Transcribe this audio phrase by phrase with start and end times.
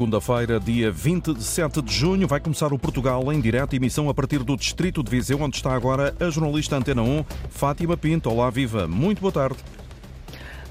[0.00, 4.56] Segunda-feira, dia 27 de junho, vai começar o Portugal em direto emissão a partir do
[4.56, 8.30] Distrito de Viseu, onde está agora a jornalista Antena 1, Fátima Pinto.
[8.30, 8.88] Olá, viva.
[8.88, 9.58] Muito boa tarde.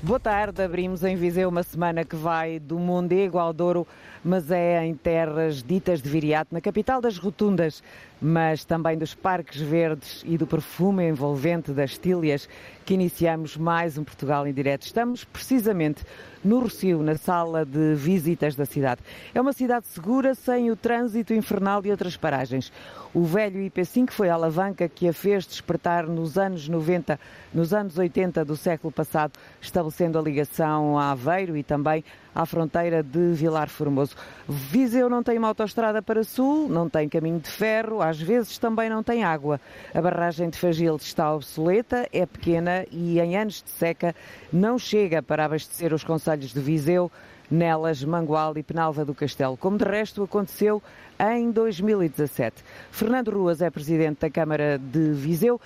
[0.02, 3.86] Boa tarde, abrimos em Viseu uma semana que vai do Mondego ao Douro,
[4.24, 7.84] mas é em terras ditas de Viriato, na capital das rotundas,
[8.22, 12.50] mas também dos parques verdes e do perfume envolvente das tílias,
[12.86, 14.84] que iniciamos mais um Portugal em direto.
[14.84, 16.04] Estamos precisamente
[16.44, 19.02] no Rocio, na sala de visitas da cidade.
[19.34, 22.72] É uma cidade segura, sem o trânsito infernal de outras paragens.
[23.14, 27.20] O velho IP5 foi a alavanca que a fez despertar nos anos 90,
[27.54, 33.04] nos anos 80 do século passado, estabelecendo a ligação a Aveiro e também à fronteira
[33.04, 34.16] de Vilar Formoso.
[34.48, 38.90] Viseu não tem uma autoestrada para sul, não tem caminho de ferro, às vezes também
[38.90, 39.60] não tem água.
[39.94, 44.16] A barragem de Fagil está obsoleta, é pequena e em anos de seca
[44.52, 47.12] não chega para abastecer os conselhos de Viseu,
[47.50, 50.82] Nelas, Mangual e Penalva do Castelo, como de resto aconteceu
[51.20, 52.64] em 2017.
[52.92, 55.60] Fernando Ruas é presidente da Câmara de Viseu.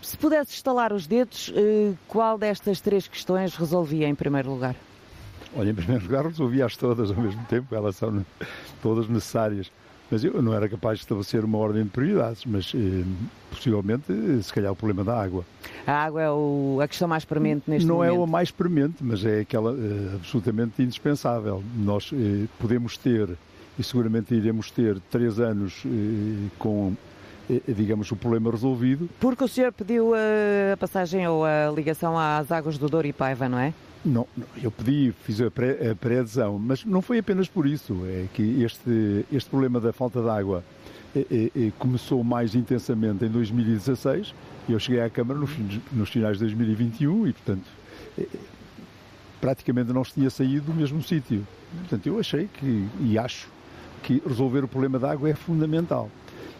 [0.00, 4.74] Se pudesse estalar os dedos, eh, qual destas três questões resolvia em primeiro lugar?
[5.56, 8.24] Olha, em primeiro lugar, resolvia-as todas ao mesmo tempo, elas são
[8.82, 9.70] todas necessárias.
[10.10, 13.02] Mas eu não era capaz de estabelecer uma ordem de prioridades, mas eh,
[13.50, 15.42] possivelmente, se calhar, o problema da água.
[15.86, 18.14] A água é o, a questão mais premente neste não momento?
[18.14, 21.64] Não é a mais premente, mas é aquela eh, absolutamente indispensável.
[21.74, 23.30] Nós eh, podemos ter,
[23.78, 26.94] e seguramente iremos ter, três anos eh, com
[27.48, 29.08] eh, digamos, o problema resolvido.
[29.18, 33.48] Porque o senhor pediu a passagem ou a ligação às águas do Douro e Paiva,
[33.48, 33.72] não é?
[34.04, 34.26] Não,
[34.60, 35.50] eu pedi, fiz a
[35.94, 37.96] pré-adesão, mas não foi apenas por isso.
[38.04, 40.64] É que este, este problema da falta de água
[41.14, 44.34] é, é, é, começou mais intensamente em 2016
[44.68, 45.50] e eu cheguei à Câmara nos,
[45.92, 47.66] nos finais de 2021 e, portanto,
[48.18, 48.26] é,
[49.40, 51.46] praticamente não se tinha saído do mesmo sítio.
[51.80, 53.48] Portanto, eu achei que, e acho,
[54.02, 56.10] que resolver o problema da água é fundamental.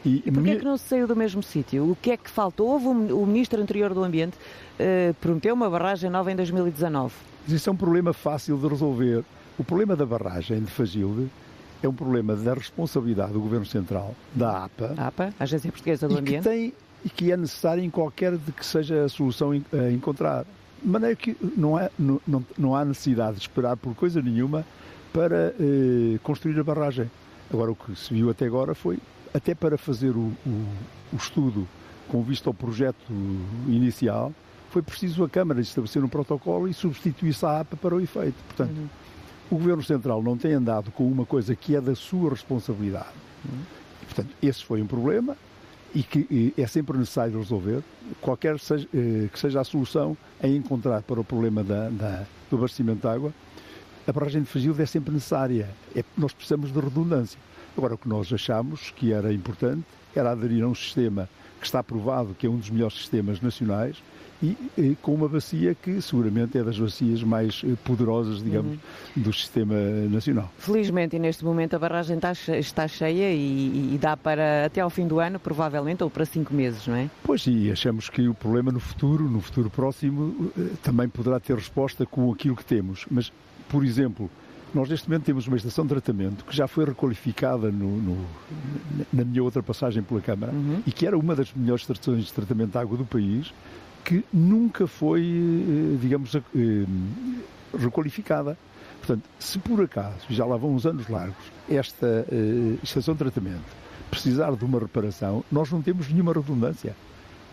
[0.05, 1.91] E, e porquê é que não se saiu do mesmo sítio?
[1.91, 2.69] O que é que faltou?
[2.69, 7.15] Houve um, o Ministro Anterior do Ambiente uh, prometeu uma barragem nova em 2019.
[7.43, 9.25] Mas isso é um problema fácil de resolver.
[9.59, 11.29] O problema da barragem de Fagilde
[11.83, 14.95] é um problema da responsabilidade do Governo Central, da APA.
[14.97, 16.43] APA, Agência Portuguesa do e Ambiente.
[16.45, 20.45] Que tem, e que é necessário em qualquer de que seja a solução a encontrar.
[20.81, 24.65] De maneira que não, é, não, não, não há necessidade de esperar por coisa nenhuma
[25.13, 27.11] para eh, construir a barragem.
[27.53, 28.99] Agora, o que se viu até agora foi,
[29.35, 30.67] até para fazer o, o,
[31.13, 31.69] o estudo
[32.09, 33.13] com vista ao projeto
[33.69, 34.33] inicial,
[34.73, 38.37] foi preciso a Câmara estabelecer um protocolo e substituir-se a APA para o efeito.
[38.49, 38.89] Portanto, uhum.
[39.51, 43.13] o Governo Central não tem andado com uma coisa que é da sua responsabilidade.
[43.45, 43.61] Uhum.
[44.03, 45.37] E, portanto, esse foi um problema
[45.95, 47.83] e que e é sempre necessário resolver,
[48.19, 52.57] qualquer seja, eh, que seja a solução a encontrar para o problema da, da, do
[52.57, 53.31] abastecimento de água,
[54.07, 55.69] a barragem de Fagilde é sempre necessária.
[55.95, 57.39] É, nós precisamos de redundância.
[57.77, 59.85] Agora, o que nós achamos que era importante
[60.17, 61.29] era aderir a um sistema
[61.63, 63.97] que está provado que é um dos melhores sistemas nacionais,
[64.43, 68.73] e, e, com uma bacia que seguramente é das bacias mais eh, poderosas, digamos,
[69.17, 69.23] uhum.
[69.23, 69.75] do sistema
[70.11, 70.51] nacional.
[70.59, 75.07] Felizmente, neste momento a barragem está, está cheia e, e, dá para até ao fim
[75.07, 77.09] do ano, provavelmente, ou para cinco meses, não é?
[77.23, 81.55] Pois, e achamos que o problema no futuro, no futuro próximo, eh, também poderá ter
[81.55, 83.07] resposta com aquilo que temos.
[83.09, 83.33] Mas,
[83.69, 84.29] por exemplo,
[84.75, 88.27] nós neste momento temos uma estação de tratamento que já foi requalificada no, no,
[89.13, 90.83] na minha outra passagem pela Câmara uhum.
[90.87, 93.53] e que era uma das melhores estações de tratamento de água do país
[94.05, 96.41] que nunca foi, eh, digamos, eh,
[97.79, 98.59] requalificada.
[98.99, 101.37] Portanto, se por acaso, já lá vão uns anos largos,
[101.69, 103.83] esta uh, estação de tratamento
[104.13, 106.95] precisar de uma reparação, nós não temos nenhuma redundância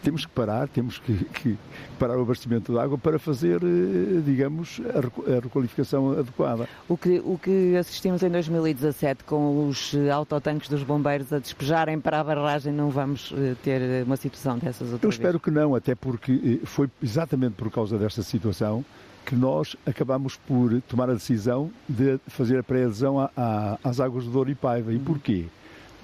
[0.01, 1.57] temos que parar, temos que, que
[1.97, 6.67] parar o abastecimento de água para fazer, eh, digamos, a, requalificação adequada.
[6.87, 12.19] O que, o que assistimos em 2017 com os autotanques dos bombeiros a despejarem para
[12.19, 15.15] a barragem, não vamos eh, ter uma situação dessas outra Eu vez?
[15.15, 18.83] espero que não, até porque eh, foi exatamente por causa desta situação
[19.25, 23.29] que nós acabamos por tomar a decisão de fazer a pré-adesão
[23.83, 24.91] às águas do Douro e Paiva.
[24.91, 25.03] E uhum.
[25.03, 25.45] porquê?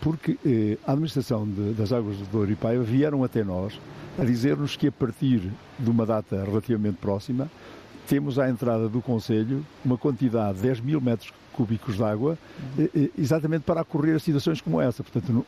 [0.02, 3.80] Porque eh, a administração de, das águas do Douro e Paiva vieram até nós
[4.18, 7.50] a dizer-nos que a partir de uma data relativamente próxima
[8.08, 12.38] temos à entrada do Conselho uma quantidade de 10 mil metros cúbicos de água
[12.78, 15.04] eh, eh, exatamente para acorrer a situações como essa.
[15.04, 15.46] Portanto,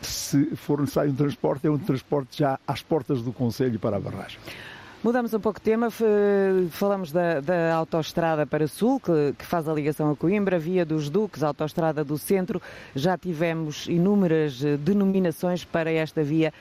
[0.00, 4.00] se for necessário um transporte, é um transporte já às portas do Conselho para a
[4.00, 4.38] barragem.
[5.02, 5.88] Mudamos um pouco de tema,
[6.68, 11.08] falamos da, da autoestrada para Sul, que, que, faz a ligação a Coimbra, Via dos
[11.08, 12.60] Duques, autoestrada do Centro.
[12.94, 16.52] Já tivemos inúmeras eh, denominações para esta via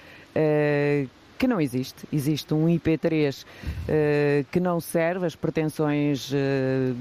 [1.38, 2.08] que não existe.
[2.14, 6.32] Existe um IP3 uh, que não serve, as pretensões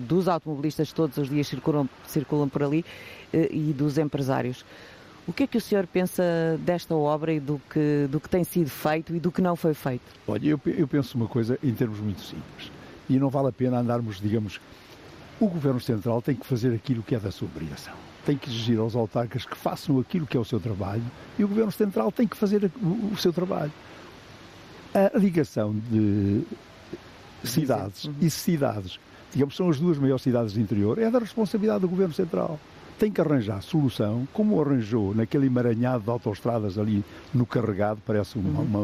[0.09, 2.85] dos automobilistas todos os dias circulam, circulam por ali
[3.33, 4.65] e dos empresários.
[5.29, 6.23] O que é que o senhor pensa
[6.61, 9.75] desta obra e do que, do que tem sido feito e do que não foi
[9.75, 10.03] feito?
[10.27, 12.73] Olha, eu, eu penso uma coisa em termos muito simples.
[13.11, 14.59] E não vale a pena andarmos, digamos,
[15.39, 17.93] o Governo Central tem que fazer aquilo que é da sua obrigação.
[18.25, 21.05] Tem que exigir aos autarcas que façam aquilo que é o seu trabalho
[21.39, 23.73] e o Governo Central tem que fazer o, seu trabalho
[24.95, 26.43] a ligação de
[27.45, 28.15] cidades uhum.
[28.21, 28.99] e cidades,
[29.31, 32.59] digamos, são as duas maiores cidades do interior, é da responsabilidade do Governo Central.
[32.99, 38.61] Tem que arranjar solução, como arranjou naquele emaranhado de autoestradas ali no carregado, parece uma,
[38.61, 38.67] uhum.
[38.67, 38.81] uma,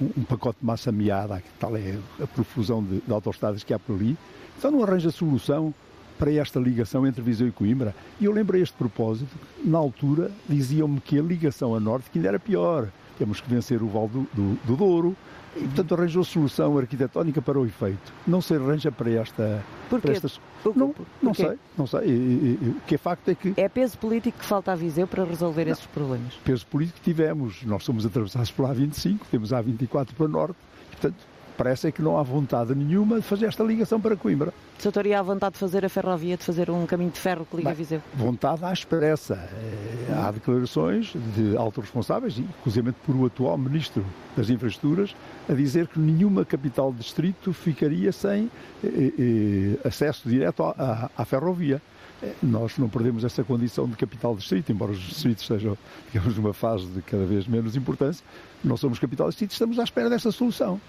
[0.00, 3.78] um, um, pacote de massa meada, tal é a profusão de, de autoestradas que há
[3.78, 4.16] por ali.
[4.56, 5.74] Então não arranja solução
[6.18, 7.94] para esta ligação entre Viseu e Coimbra.
[8.20, 12.18] E eu lembro a este propósito, na altura diziam-me que a ligação a norte que
[12.18, 12.88] ainda era pior.
[13.18, 15.16] Temos que vencer o Val do, do, do Douro,
[15.56, 18.12] e, portanto, arranjou solução arquitetónica para o efeito.
[18.26, 19.64] Não se arranja para esta.
[19.88, 20.20] Porquê?
[20.20, 22.00] Para Não, não sei, não sei.
[22.06, 23.54] E, e, o que é facto é que.
[23.56, 25.72] É peso político que falta a Viseu para resolver não.
[25.72, 26.34] esses problemas.
[26.44, 27.62] Peso político tivemos.
[27.64, 30.56] Nós somos atravessados pela A25, temos a A24 para o norte.
[30.90, 31.16] Portanto,
[31.58, 34.54] parece é que não há vontade nenhuma de fazer esta ligação para Coimbra.
[34.78, 37.56] Senhor teria a vontade de fazer a ferrovia, de fazer um caminho de ferro que
[37.56, 38.00] liga Bem, Viseu?
[38.14, 39.34] Vontade à expressa.
[39.34, 44.06] É, há declarações de altos responsáveis, inclusive por o atual Ministro
[44.36, 45.16] das Infraestruturas,
[45.48, 48.48] a dizer que nenhuma capital distrito ficaria sem
[48.84, 50.70] eh, eh, acesso direto à,
[51.16, 51.82] à, à ferrovia
[52.22, 55.78] eh, nós não perdemos essa condição de capital distrito, embora os distritos estejam,
[56.12, 58.24] digamos, numa fase de cada vez menos importância,
[58.62, 60.80] não somos capital distrito, estamos à espera dessa solução.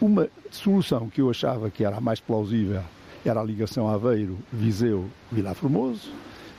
[0.00, 2.82] Uma solução que eu achava que era a mais plausível
[3.24, 6.12] era a ligação Aveiro-Viseu-Vilar Formoso.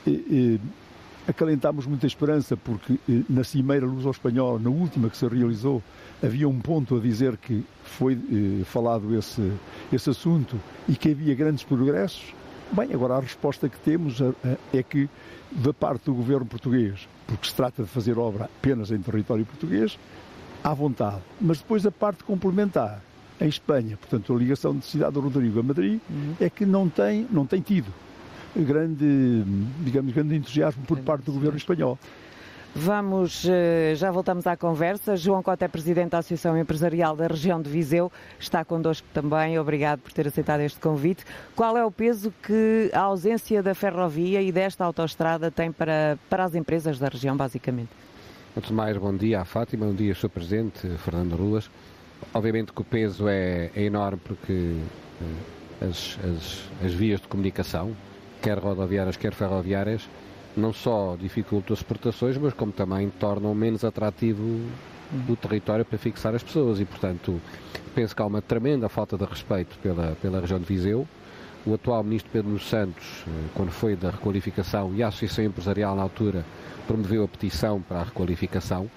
[0.06, 0.60] E, e,
[1.26, 2.98] acalentámos muita esperança porque
[3.28, 5.82] na Cimeira Luso-Espanhola, na última que se realizou,
[6.22, 9.52] havia um ponto a dizer que foi eh, falado esse,
[9.92, 10.58] esse assunto
[10.88, 12.34] e que havia grandes progressos.
[12.72, 14.20] Bem, agora a resposta que temos
[14.72, 15.08] é que,
[15.50, 19.98] da parte do governo português, porque se trata de fazer obra apenas em território português,
[20.64, 21.20] à vontade.
[21.40, 23.02] Mas depois a parte complementar,
[23.40, 26.34] em Espanha, portanto, a ligação de Cidade do Rodrigo a Madrid, uhum.
[26.40, 27.92] é que não tem, não tem tido
[28.56, 29.44] grande,
[29.80, 31.98] digamos, grande entusiasmo por parte do governo espanhol.
[32.74, 35.16] Vamos, eh, já voltamos à conversa.
[35.16, 39.58] João Cota é presidente da Associação Empresarial da região de Viseu, está connosco também.
[39.58, 41.24] Obrigado por ter aceitado este convite.
[41.56, 46.44] Qual é o peso que a ausência da ferrovia e desta autoestrada tem para, para
[46.44, 47.90] as empresas da região, basicamente?
[48.56, 50.28] Antes de mais, bom dia à Fátima, bom dia, Sr.
[50.28, 51.70] Presidente Fernando Ruas.
[52.34, 54.76] Obviamente que o peso é, é enorme porque
[55.20, 57.96] eh, as, as, as, vias de comunicação,
[58.42, 60.08] quer rodoviárias, quer ferroviárias,
[60.56, 64.42] não só dificultam as exportações, mas como também tornam menos atrativo
[65.28, 67.40] o território para fixar as pessoas e, portanto,
[67.94, 71.08] penso que há uma tremenda falta de respeito pela, pela região de Viseu.
[71.66, 76.02] O atual ministro Pedro Santos, eh, quando foi da requalificação e a Associação Empresarial na
[76.02, 76.44] altura,
[76.86, 78.90] promoveu a petição para a requalificação.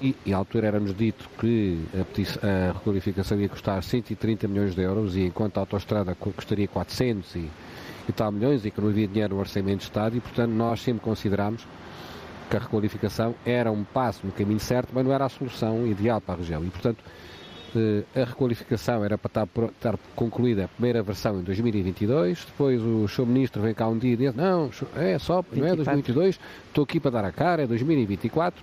[0.00, 4.74] E, e à altura era-nos dito que a, petição, a, requalificação ia custar 130 milhões
[4.74, 7.50] de euros e enquanto a autostrada custaria 400 e,
[8.08, 10.80] e tal milhões e que não havia dinheiro no orçamento de Estado e portanto nós
[10.80, 11.66] sempre considerámos
[12.48, 16.20] que a requalificação era um passo no caminho certo, mas não era a solução ideal
[16.20, 16.64] para a região.
[16.64, 17.02] E portanto
[18.14, 23.26] a requalificação era para estar, estar, concluída a primeira versão em 2022, depois o Sr.
[23.26, 27.00] Ministro vem cá um dia e diz, não, é só, não é 2022, estou aqui
[27.00, 28.62] para dar a cara, é 2024,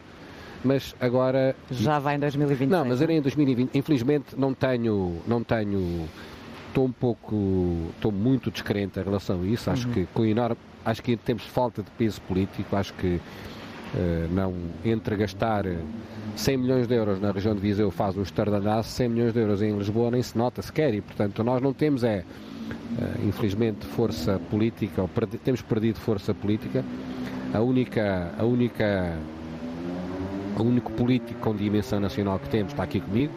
[0.64, 1.56] mas agora...
[1.72, 2.70] Já vai em 2026.
[2.70, 6.08] Não, mas era em 2020, infelizmente não tenho, não tenho,
[6.68, 9.94] estou um pouco, estou muito descrente em relação a isso, acho uhum.
[9.94, 13.20] que com enorme, acho que temos falta de peso político, acho que
[14.32, 15.66] não, entre gastar
[16.36, 19.62] 100 milhões de euros na região de Viseu faz um estardalhaço, 100 milhões de euros
[19.62, 24.40] em Lisboa nem se nota sequer e, portanto, nós não temos é, uh, infelizmente, força
[24.50, 26.84] política, ou perdi, temos perdido força política.
[27.54, 29.16] A única, a única,
[30.58, 33.32] o único político com dimensão nacional que temos está aqui comigo,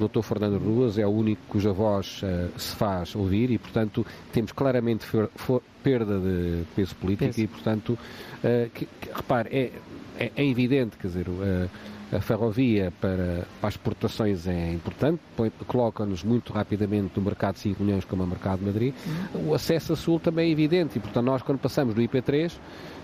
[0.00, 0.22] o Dr.
[0.22, 5.04] Fernando Ruas, é o único cuja voz uh, se faz ouvir e, portanto, temos claramente
[5.04, 9.72] for, for, perda de peso político e, portanto, uh, que, que, repare, é,
[10.18, 11.68] é, é, evidente, quer dizer, uh,
[12.14, 15.20] a ferrovia para, para as exportações é importante,
[15.66, 18.94] coloca-nos muito rapidamente no mercado de 5 milhões como é o mercado de Madrid.
[19.34, 19.48] Uhum.
[19.48, 22.52] O acesso a sul também é evidente e, portanto, nós quando passamos do IP3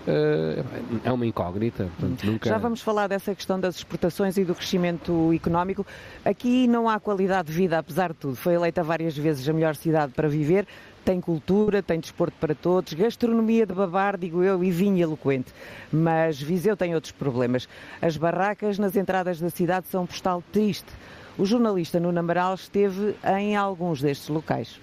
[0.01, 0.63] Uh, eh,
[1.03, 1.87] é uma incógnita.
[1.99, 2.49] Portanto, nunca...
[2.49, 5.85] Já vamos falar dessa questão das exportações e do crescimento económico.
[6.25, 8.35] Aqui não há qualidade de vida, apesar de tudo.
[8.35, 10.65] Foi eleita várias vezes a melhor cidade para viver.
[11.03, 15.53] Tem cultura, tem desporto para todos, gastronomia de babar, digo eu, e vinho eloquente.
[15.91, 17.67] Mas Viseu tem outros problemas.
[18.01, 20.91] As barracas nas entradas da cidade são um postal triste.
[21.37, 24.79] O jornalista Nuno Amaral esteve em alguns destes locais.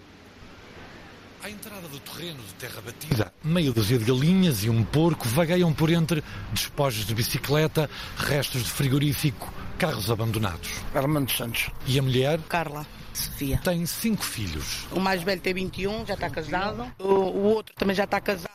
[1.42, 5.72] À entrada do terreno de terra batida, meia dúzia de galinhas e um porco vagueiam
[5.72, 6.22] por entre
[6.52, 9.48] despojos de bicicleta, restos de frigorífico,
[9.78, 10.68] carros abandonados.
[10.94, 11.70] Armando Santos.
[11.87, 12.40] E a mulher?
[12.49, 12.85] Carla.
[13.14, 13.61] Sofia.
[13.64, 14.87] Tem cinco filhos.
[14.92, 16.92] O mais velho tem 21, já está casado.
[16.99, 18.49] O, o outro também já está casado,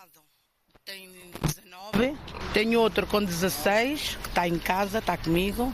[0.85, 1.09] tem
[1.41, 2.15] 19.
[2.53, 5.73] Tenho outro com 16, que está em casa, está comigo.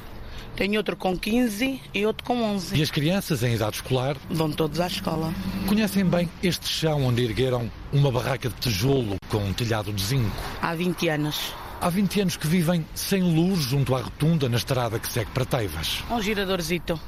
[0.56, 2.76] Tenho outro com 15 e outro com 11.
[2.76, 4.18] E as crianças em idade escolar?
[4.30, 5.34] Vão todos à escola.
[5.68, 10.36] Conhecem bem este chão onde ergueram uma barraca de tijolo com um telhado de zinco?
[10.62, 11.54] Há 20 anos.
[11.82, 15.46] Há 20 anos que vivem sem luz junto à rotunda na estrada que segue para
[15.46, 16.04] Teivas.
[16.12, 17.00] Um giradorzito.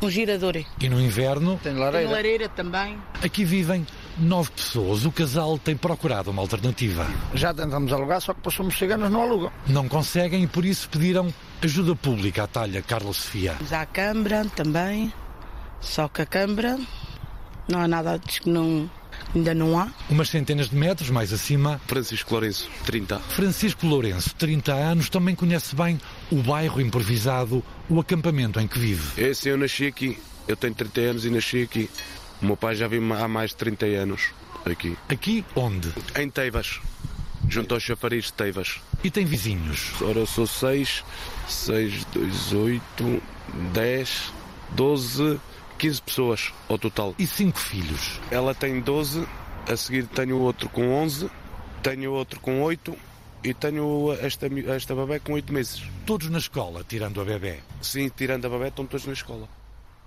[0.00, 0.56] Um girador.
[0.80, 1.60] E no inverno?
[1.62, 2.06] Tem lareira.
[2.06, 2.96] Tem lareira também.
[3.22, 5.04] Aqui vivem nove pessoas.
[5.04, 7.06] O casal tem procurado uma alternativa.
[7.34, 9.52] Já tentamos alugar, só que por somos ciganos não alugam.
[9.66, 11.28] Não conseguem e por isso pediram
[11.60, 13.56] ajuda pública à talha Carla Sofia.
[13.68, 15.12] Já a Câmara também.
[15.82, 16.78] Só que a Câmara
[17.68, 18.88] não há nada, diz que não,
[19.34, 19.90] ainda não há.
[20.08, 23.18] Umas centenas de metros mais acima, Francisco Lourenço, 30.
[23.20, 29.20] Francisco Lourenço, 30 anos, também conhece bem o bairro improvisado, o acampamento em que vive.
[29.20, 30.18] Esse eu nasci aqui.
[30.46, 31.90] Eu tenho 30 anos e nasci aqui.
[32.42, 34.30] O meu pai já vive há mais de 30 anos
[34.64, 34.96] aqui.
[35.08, 35.92] Aqui onde?
[36.16, 36.80] Em Teivas.
[37.48, 38.80] Junto aos chafariz de Teivas.
[39.02, 39.92] E tem vizinhos.
[40.00, 41.04] Ora, eu sou 6,
[41.48, 43.22] 6, 2, 8,
[43.72, 44.32] 10,
[44.70, 45.40] 12,
[45.84, 47.14] 15 pessoas ao total.
[47.18, 48.18] E cinco filhos.
[48.30, 49.28] Ela tem 12,
[49.70, 51.30] a seguir tenho outro com 11,
[51.82, 52.96] tenho outro com 8
[53.44, 55.82] e tenho esta, esta babé com 8 meses.
[56.06, 57.58] Todos na escola, tirando a bebê.
[57.82, 59.46] Sim, tirando a babé, estão todos na escola.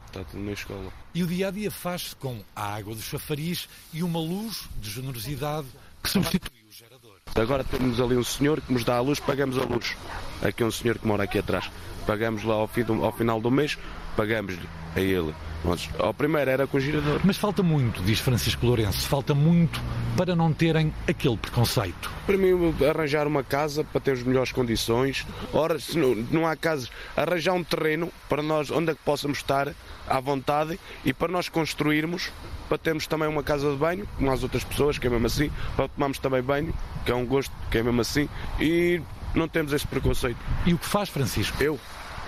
[0.08, 0.92] Está tudo na escola.
[1.14, 4.90] E o dia a dia faz-se com a água do chafariz e uma luz de
[4.90, 5.68] generosidade
[6.02, 7.18] que substitui o gerador.
[7.36, 9.96] Agora temos ali um senhor que nos dá a luz, pagamos a luz.
[10.42, 11.70] Aqui é um senhor que mora aqui atrás.
[12.08, 13.78] Pagamos lá ao, fim do- ao final do mês,
[14.16, 15.36] pagamos-lhe a ele.
[15.64, 17.20] Nós, ao primeiro era com girador.
[17.24, 19.82] Mas falta muito, diz Francisco Lourenço, falta muito
[20.16, 22.12] para não terem aquele preconceito.
[22.26, 25.26] Para mim, arranjar uma casa para ter as melhores condições.
[25.54, 29.38] Ora, se não, não há casas, arranjar um terreno para nós, onde é que possamos
[29.38, 29.74] estar
[30.08, 32.32] à vontade e para nós construirmos,
[32.68, 35.52] para termos também uma casa de banho, como as outras pessoas, que é mesmo assim,
[35.76, 36.74] para tomarmos também banho,
[37.06, 38.28] que é um gosto, que é mesmo assim,
[38.60, 39.02] e
[39.36, 40.38] não temos esse preconceito.
[40.66, 41.62] E o que faz Francisco?
[41.62, 41.80] Eu,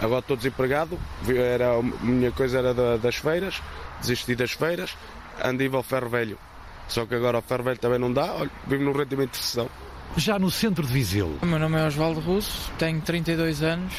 [0.01, 3.61] agora estou desempregado, era, a minha coisa era da- das feiras,
[4.01, 4.95] desisti das feiras,
[5.43, 6.37] andei ao ferro velho.
[6.87, 9.69] Só que agora o ferro velho também não dá, olha, vivo num rendimento de sessão.
[10.17, 13.93] Já no centro de Viseu, O meu nome é Osvaldo Russo, tenho 32 anos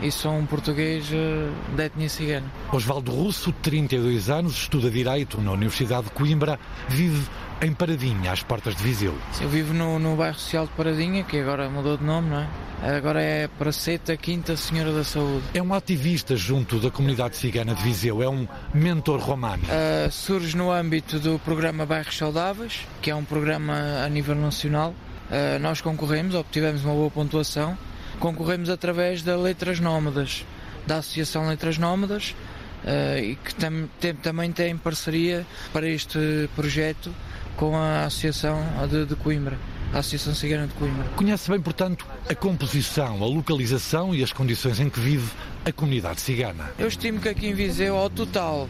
[0.00, 2.46] e sou um português eh, da etnia cigana.
[2.70, 7.26] Osvaldo Russo, 32 anos, estuda Direito na Universidade de Coimbra, vive
[7.60, 9.14] em Paradinha, às portas de Viseu.
[9.40, 12.48] Eu vivo no, no bairro social de Paradinha, que agora mudou de nome, não é?
[12.96, 15.42] Agora é Praceta Quinta Senhora da Saúde.
[15.52, 19.64] É um ativista junto da comunidade cigana de Viseu, é um mentor romano.
[19.64, 23.74] Uh, surge no âmbito do programa Bairros Saudáveis, que é um programa
[24.04, 24.94] a nível nacional.
[25.28, 27.76] Uh, nós concorremos, obtivemos uma boa pontuação.
[28.20, 30.44] Concorremos através da Letras Nómadas,
[30.86, 32.36] da Associação Letras Nómadas,
[32.84, 37.12] uh, e que tam- tem- também tem parceria para este projeto
[37.58, 39.58] com a Associação de, de Coimbra,
[39.92, 41.04] a Associação Cigana de Coimbra.
[41.16, 45.30] Conhece bem, portanto, a composição, a localização e as condições em que vive
[45.64, 46.70] a comunidade cigana.
[46.78, 48.68] Eu estimo que aqui em Viseu, ao total,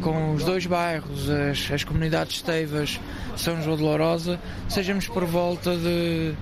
[0.00, 3.00] com os dois bairros, as, as comunidades Teivas,
[3.36, 6.34] São João de Lourosa, sejamos por volta de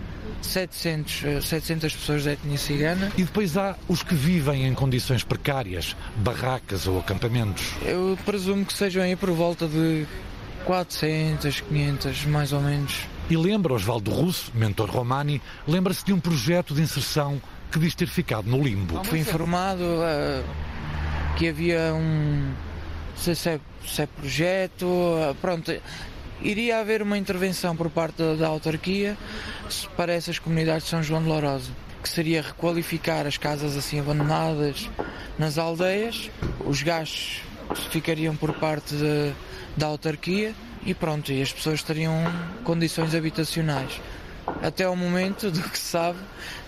[0.43, 3.11] 700, eh, 700 pessoas da etnia cigana.
[3.17, 7.73] E depois há os que vivem em condições precárias, barracas ou acampamentos.
[7.83, 10.07] Eu presumo que sejam aí por volta de
[10.64, 13.00] 400, 500, mais ou menos.
[13.31, 17.40] E lembra Osvaldo Russo, mentor Romani, lembra-se de um projeto de inserção
[17.71, 19.02] que diz ter ficado no limbo.
[19.04, 20.42] Fui informado eh,
[21.37, 22.52] que havia um
[23.16, 24.87] se é, se é projeto,
[25.19, 25.73] eh, pronto,
[26.40, 29.16] iria haver uma intervenção por parte da, da autarquia
[29.97, 31.71] para essas comunidades de São João de Lourosa,
[32.02, 34.90] que seria requalificar as casas assim abandonadas
[35.38, 36.31] nas aldeias,
[36.64, 37.42] os gastos
[37.91, 39.33] ficariam por parte de-
[39.76, 42.14] da autarquia e pronto, e as pessoas teriam
[42.64, 44.00] condições habitacionais.
[44.62, 46.19] Até ao momento, do que se sabe,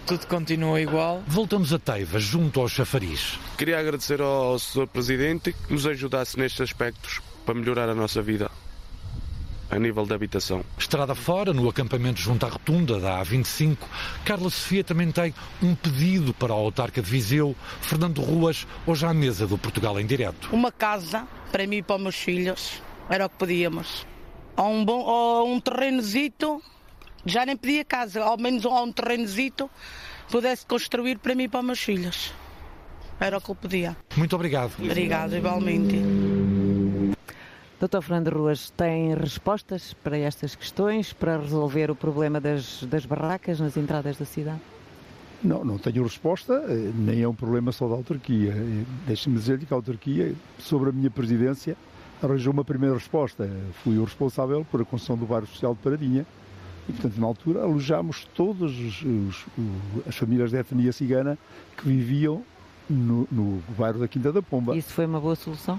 [0.07, 1.23] tudo continua igual.
[1.27, 3.39] Voltamos a Teiva, junto ao chafariz.
[3.59, 4.87] Queria agradecer ao Sr.
[4.87, 8.51] Presidente que nos ajudasse nestes aspectos para melhorar a nossa vida
[9.75, 10.65] a nível de habitação.
[10.79, 13.77] Estrada fora, no acampamento junto à rotunda da A25,
[14.25, 19.13] Carla Sofia também tem um pedido para a autarca de Viseu, Fernando Ruas, hoje à
[19.13, 20.49] mesa do Portugal em Direto.
[20.53, 22.83] Uma casa para mim e para os meus filhos.
[23.11, 24.07] Era o que podíamos.
[24.57, 26.63] Ou um, bom, ou um terrenozito,
[27.27, 29.69] já nem pedia casa, ao menos ou um terrenozito
[30.31, 32.33] pudesse construir para mim e para os meus filhos.
[33.19, 33.97] Era o que eu pedia.
[34.17, 34.73] Muito obrigado.
[34.79, 36.64] Obrigado, igualmente.
[37.85, 43.61] Doutor Fernando Ruas, tem respostas para estas questões, para resolver o problema das, das barracas
[43.61, 44.59] nas entradas da cidade?
[45.43, 48.55] Não, não tenho resposta, eh, nem é um problema só da autarquia.
[48.57, 51.77] Eh, Deixe-me dizer-lhe que a autarquia, sobre a minha presidência,
[52.23, 53.51] arranjou uma primeira resposta.
[53.83, 56.25] Fui o responsável por a construção do bairro social de Paradinha
[56.89, 58.73] e, portanto, na altura, alojámos todas
[60.09, 61.37] as famílias de etnia cigana
[61.77, 62.43] que viviam
[62.89, 64.75] no, no bairro da Quinta da Pomba.
[64.75, 65.79] Isso foi uma boa solução?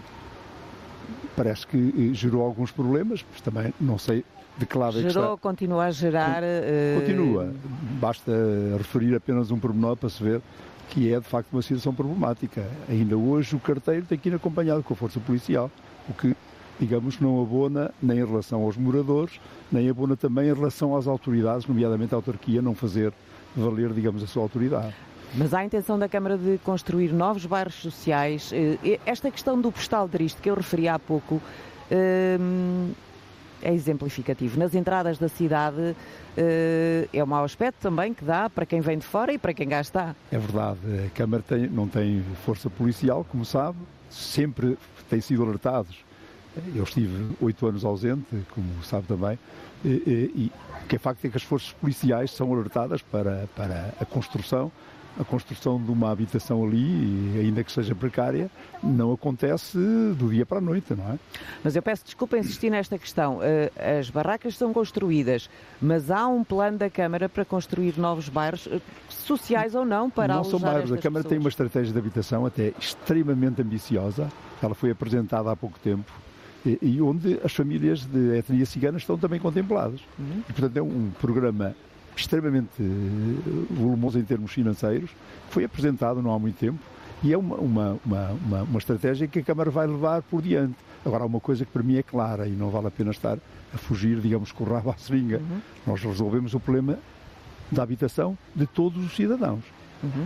[1.35, 4.23] Parece que eh, gerou alguns problemas, mas também não sei
[4.57, 5.19] de que lado é que está.
[5.19, 6.41] Gerou, continua a gerar.
[6.43, 7.53] eh, Continua.
[7.99, 8.31] Basta
[8.77, 10.41] referir apenas um pormenor para se ver
[10.89, 12.63] que é de facto uma situação problemática.
[12.87, 15.69] Ainda hoje o carteiro tem que ir acompanhado com a força policial,
[16.07, 16.35] o que,
[16.79, 19.39] digamos, não abona nem em relação aos moradores,
[19.71, 23.11] nem abona também em relação às autoridades, nomeadamente a autarquia, não fazer
[23.57, 24.93] valer, digamos, a sua autoridade.
[25.37, 28.51] Mas há a intenção da Câmara de construir novos bairros sociais.
[28.53, 31.41] Eh, Esta questão do postal triste que eu referi há pouco
[31.91, 32.37] eh,
[33.61, 34.57] é exemplificativo.
[34.57, 35.95] Nas entradas da cidade
[36.37, 39.53] eh, é um mau aspecto também que dá para quem vem de fora e para
[39.53, 40.15] quem cá está.
[40.31, 43.77] É verdade, a Câmara tem- não tem força policial, como sabe,
[44.09, 44.77] sempre
[45.09, 45.97] tem sido alertados.
[46.73, 49.37] Eu estive oito anos ausente, como sabe também,
[49.83, 50.49] e
[50.83, 54.71] o que é facto é que as forças policiais são alertadas para, para a construção.
[55.17, 58.49] A construção de uma habitação ali, ainda que seja precária,
[58.83, 61.19] não acontece do dia para a noite, não é?
[61.63, 63.39] Mas eu peço desculpa insistir nesta questão.
[63.41, 65.49] Eh, As barracas são construídas,
[65.81, 70.33] mas há um plano da Câmara para construir novos bairros, eh, sociais ou não, para
[70.33, 70.91] não são bairros.
[70.91, 71.53] A Câmara tem uma pessoas.
[71.67, 74.29] estratégia de habitação até extremamente ambiciosa.
[74.61, 76.11] Ela foi apresentada há pouco tempo
[76.65, 80.01] e, e onde as famílias de etnia cigana estão também contempladas.
[80.19, 80.43] Uhum.
[80.49, 81.73] E, portanto, é um programa
[82.15, 85.09] extremamente eh, volumoso em termos financeiros,
[85.47, 86.79] que foi apresentado não há muito tempo
[87.23, 90.75] e é uma, uma, uma, uma, uma estratégia que a Câmara vai levar por diante.
[91.05, 93.37] Agora, há uma coisa que para mim é clara e não vale a pena estar
[93.73, 95.41] a fugir, digamos, com o rabo à seringa.
[95.87, 96.99] Nós resolvemos o problema
[97.71, 99.63] da habitação de todos os cidadãos.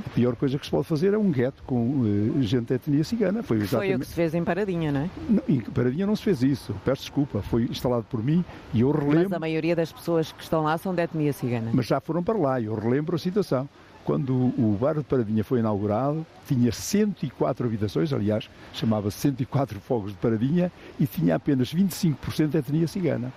[0.06, 2.04] A pior coisa que se pode fazer é um gueto com
[2.38, 3.44] eh, gente da etnia cigana.
[3.44, 4.00] Foi Foi o exatamente.
[4.02, 5.10] que se fez em Paradinha, não é?
[5.30, 6.76] Não, em Paradinha não se fez isso.
[6.84, 7.42] Peço desculpa.
[7.42, 9.36] Foi instalado por mim e eu Mas relembro.
[9.36, 11.72] a maioria das pessoas que estão lá são de etnia cigana.
[11.74, 12.60] Mas já foram para lá.
[12.60, 13.68] e Eu relembro a situação.
[14.06, 20.18] Quando o bairro de Paradinha foi inaugurado, tinha 104 habitações, aliás, chamava-se 104 fogos de
[20.18, 23.32] Paradinha, e tinha apenas 25% de etnia cigana.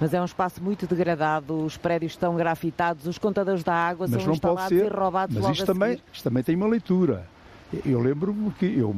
[0.00, 4.22] Mas é um espaço muito degradado, os prédios estão grafitados, os contadores da água Mas
[4.22, 4.86] são instalados ser.
[4.86, 7.26] e roubados Mas logo isto também, isto também tem uma leitura.
[7.86, 8.94] Eu lembro-me que eu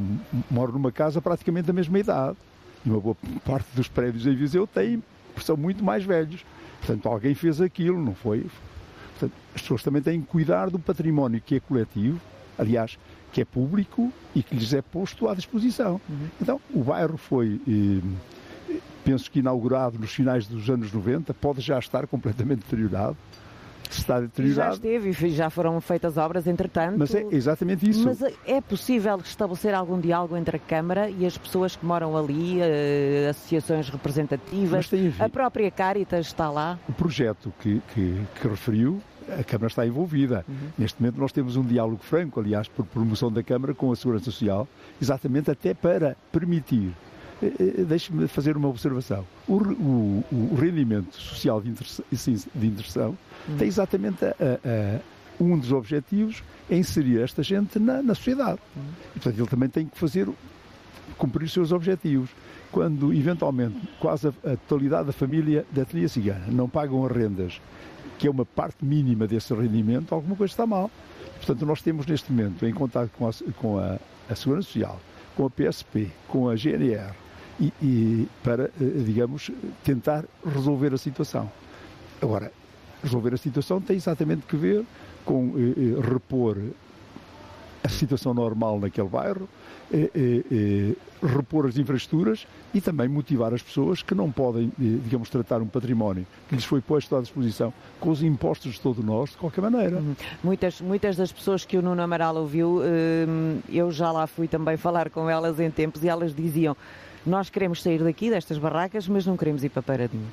[0.50, 2.36] moro numa casa praticamente da mesma idade.
[2.84, 5.02] E uma boa parte dos prédios em Viseu tem,
[5.40, 6.44] são muito mais velhos.
[6.78, 8.46] Portanto, alguém fez aquilo, não foi?
[9.12, 12.20] Portanto, as pessoas também têm que cuidar do património que é coletivo,
[12.58, 12.98] aliás,
[13.32, 16.00] que é público e que lhes é posto à disposição.
[16.40, 18.06] Então, o bairro foi, eh,
[19.04, 23.16] penso que inaugurado nos finais dos anos 90, pode já estar completamente deteriorado.
[23.90, 24.74] Está E já deteriorado.
[24.74, 26.96] esteve e já foram feitas obras, entretanto.
[26.98, 28.04] Mas é exatamente isso.
[28.04, 32.60] Mas é possível estabelecer algum diálogo entre a Câmara e as pessoas que moram ali,
[32.60, 34.90] eh, associações representativas,
[35.20, 36.78] a a própria Caritas está lá.
[36.88, 39.00] O projeto que, que, que referiu,
[39.38, 40.44] a Câmara está envolvida.
[40.76, 44.24] Neste momento nós temos um diálogo franco, aliás, por promoção da Câmara com a Segurança
[44.24, 44.66] Social,
[45.00, 46.90] exatamente até para permitir.
[47.58, 49.24] Eh, eh, Deixe-me fazer uma observação.
[49.48, 52.04] O, o- o rendimento social de inserção,
[52.60, 53.18] inserção
[53.58, 55.00] tem exatamente a- a- a-
[55.42, 58.58] um dos objetivos é inserir esta gente na, na sociedade.
[59.16, 60.28] E, portanto, ele também tem que fazer
[61.18, 62.30] cumprir os seus objetivos.
[62.72, 67.60] Quando, eventualmente, quase a, a totalidade da família da etnia cigana não pagam as rendas,
[68.18, 70.90] que é uma parte mínima desse rendimento, alguma coisa está mal.
[71.36, 73.98] Portanto, nós temos neste momento, em contato com a, com a,
[74.30, 74.98] a Segurança Social,
[75.36, 77.12] com a PSP, com a GNR,
[77.60, 79.50] e, e para, eh, digamos,
[79.82, 81.50] tentar resolver a situação.
[82.20, 82.52] Agora,
[83.02, 84.84] resolver a situação tem exatamente que ver
[85.24, 86.58] com eh, eh, repor
[87.84, 89.46] a situação normal naquele bairro,
[89.92, 95.28] eh, eh, eh, repor as infraestruturas e também motivar as pessoas que não podem, digamos,
[95.28, 99.30] tratar um património que lhes foi posto à disposição com os impostos de todos nós,
[99.30, 100.02] de qualquer maneira.
[100.42, 104.78] Muitas, muitas das pessoas que o Nuno Amaral ouviu, hum, eu já lá fui também
[104.78, 106.74] falar com elas em tempos e elas diziam:
[107.26, 110.30] Nós queremos sair daqui, destas barracas, mas não queremos ir para Paradinho.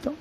[0.00, 0.14] Então,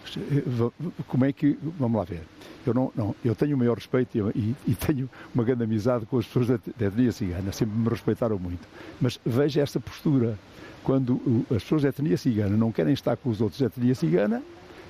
[1.07, 1.57] como é que.
[1.77, 2.21] Vamos lá ver.
[2.65, 6.17] Eu, não, não, eu tenho o maior respeito e, e, tenho uma grande amizade com
[6.17, 8.67] as pessoas da, da etnia cigana, sempre me respeitaram muito.
[8.99, 10.37] Mas veja esta postura.
[10.83, 14.41] Quando as pessoas da etnia cigana não querem estar com os outros da etnia cigana,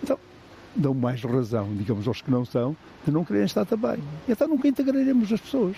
[0.01, 0.17] então
[0.75, 3.97] dão mais razão, digamos, aos que não são, de não quererem estar também.
[4.29, 5.75] Então nunca integraremos as pessoas.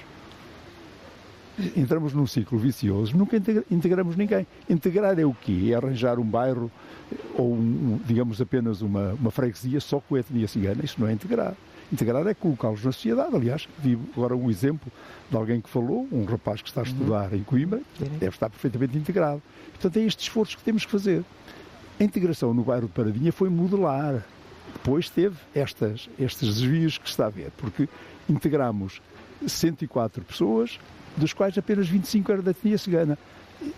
[1.76, 3.36] Entramos num ciclo vicioso, nunca
[3.70, 4.48] integramos ninguém.
[4.70, 5.70] Integrar é o quê?
[5.72, 6.72] É arranjar um bairro
[7.36, 10.84] ou, um, digamos, apenas uma, uma freguesia só com a etnia cigana.
[10.84, 11.54] Isso não é integrar.
[11.92, 13.36] Integrar é colocá-los na sociedade.
[13.36, 14.92] Aliás, vi agora um exemplo
[15.30, 16.90] de alguém que falou, um rapaz que está a uhum.
[16.90, 17.82] estudar em Coimbra,
[18.20, 19.42] deve estar perfeitamente integrado.
[19.72, 21.24] Portanto, é este esforço que temos que fazer.
[22.00, 24.24] A integração no bairro de Paradinha foi modelar.
[24.74, 27.90] Depois teve estas, estes desvios que está a ver, porque
[28.30, 29.02] integramos
[29.46, 30.80] 104 pessoas,
[31.18, 33.18] dos quais apenas 25 eram da etnia cigana.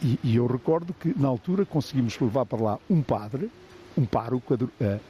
[0.01, 3.49] E, e, eu recordo que, na altura, conseguimos levar para lá um padre,
[3.97, 4.57] um pároco a,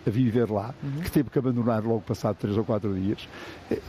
[0.08, 1.02] a, viver lá, uhum.
[1.02, 3.28] que teve que abandonar logo passado três ou quatro dias,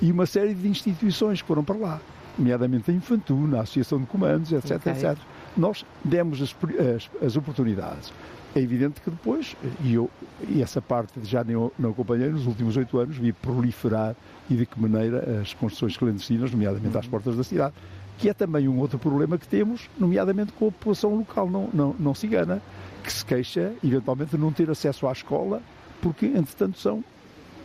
[0.00, 2.00] e uma série de instituições que foram para lá,
[2.36, 4.92] nomeadamente a Infantuna, a Associação de Comandos, etc, okay.
[4.92, 5.16] etc.
[5.56, 6.54] Nós demos as,
[6.96, 8.12] as, as oportunidades.
[8.54, 10.10] É evidente que depois, e, eu,
[10.46, 14.14] e essa parte já não, não acompanhei, nos últimos oito anos vi proliferar
[14.50, 17.10] e de que maneira as construções clandestinas, nomeadamente às uhum.
[17.10, 17.74] portas da cidade,
[18.22, 21.96] que é também um outro problema que temos, nomeadamente com a população local não, não,
[21.98, 22.62] não cigana,
[23.02, 25.60] que se queixa, eventualmente, de não ter acesso à escola,
[26.00, 27.02] porque, entretanto, são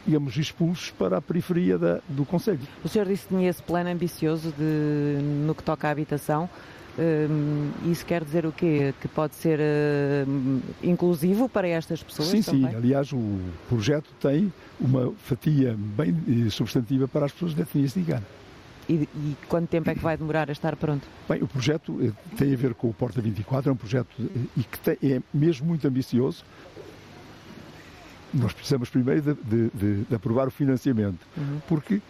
[0.04, 2.62] digamos, expulsos para a periferia da, do Conselho.
[2.84, 6.50] O senhor disse que tinha esse plano ambicioso de, no que toca à habitação.
[6.98, 8.96] Um, isso quer dizer o quê?
[9.00, 12.30] Que pode ser uh, inclusivo para estas pessoas?
[12.30, 12.72] Sim, também?
[12.72, 12.76] sim.
[12.76, 13.39] Aliás, o
[13.70, 18.24] projeto tem uma fatia bem eh, substantiva para as pessoas da etnia cigana.
[18.89, 21.06] E, e, quanto tempo é que vai demorar a estar pronto?
[21.28, 24.10] Bem, o projeto eh, tem a ver com o Porta 24, é um projeto
[24.56, 26.45] e que tem, é mesmo muito ambicioso.
[28.34, 31.62] Nós precisamos primeiro de, de, de, de aprovar o financiamento, uhum.
[31.67, 32.02] porque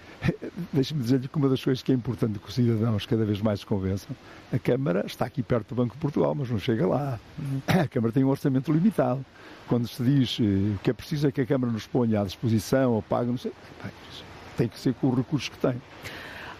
[0.74, 3.60] Deixe-me dizer-lhe que uma das coisas que é importante que os cidadãos cada vez mais
[3.60, 4.16] se convençam,
[4.52, 7.20] a Câmara está aqui perto do Banco de Portugal, mas não chega lá.
[7.38, 7.62] Uhum.
[7.68, 9.24] A Câmara tem um orçamento limitado.
[9.68, 12.94] Quando se diz eh, que é preciso é que a Câmara nos ponha à disposição
[12.94, 13.52] ou pague, não sei,
[14.58, 15.76] tem que ser com os recursos que tem.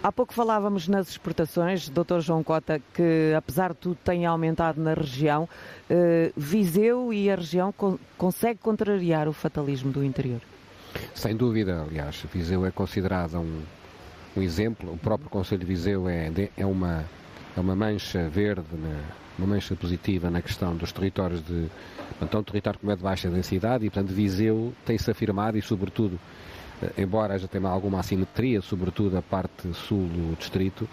[0.04, 2.20] Há pouco falávamos nas exportações, Dr.
[2.20, 5.50] João Cota, que apesar de tudo tem aumentado na região.
[5.90, 7.74] Eh, Viseu e a região
[8.18, 10.40] consegue contrariar o fatalismo do interior?
[11.16, 13.62] Sem dúvida, aliás, Viseu é considerado um,
[14.36, 17.04] um exemplo, o próprio Conselho de Viseu é, é, uma,
[17.56, 18.68] é uma mancha verde,
[19.38, 21.70] uma mancha positiva na questão dos territórios de.
[22.22, 26.20] Então, um território como é de baixa densidade e, portanto, Viseu tem-se afirmado e, sobretudo,
[26.98, 30.88] embora já tenha alguma assimetria, sobretudo a parte sul do distrito,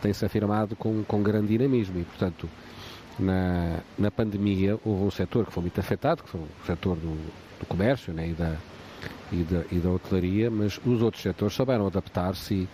[0.00, 2.48] tem-se afirmado com, com grande dinamismo e, portanto,
[3.18, 7.16] na, na pandemia houve um setor que foi muito afetado, que foi o setor do,
[7.58, 8.56] do comércio né, e da,
[9.32, 12.68] e da, e da hotelaria, mas os outros setores souberam adaptar-se e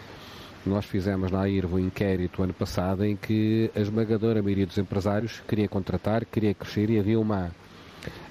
[0.65, 5.43] nós fizemos na IRVO um inquérito ano passado em que a esmagadora maioria dos empresários
[5.47, 7.51] queria contratar, queria crescer e havia uma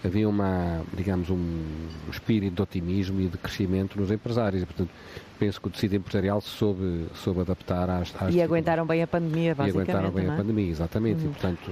[0.03, 1.63] havia uma, digamos, um
[2.09, 4.89] espírito de otimismo e de crescimento nos empresários e, portanto,
[5.39, 8.33] penso que o tecido empresarial se soube, soube adaptar às, às...
[8.33, 10.29] E aguentaram bem a pandemia, basicamente, E aguentaram bem é?
[10.29, 11.31] a pandemia, exatamente, uhum.
[11.31, 11.71] e, portanto,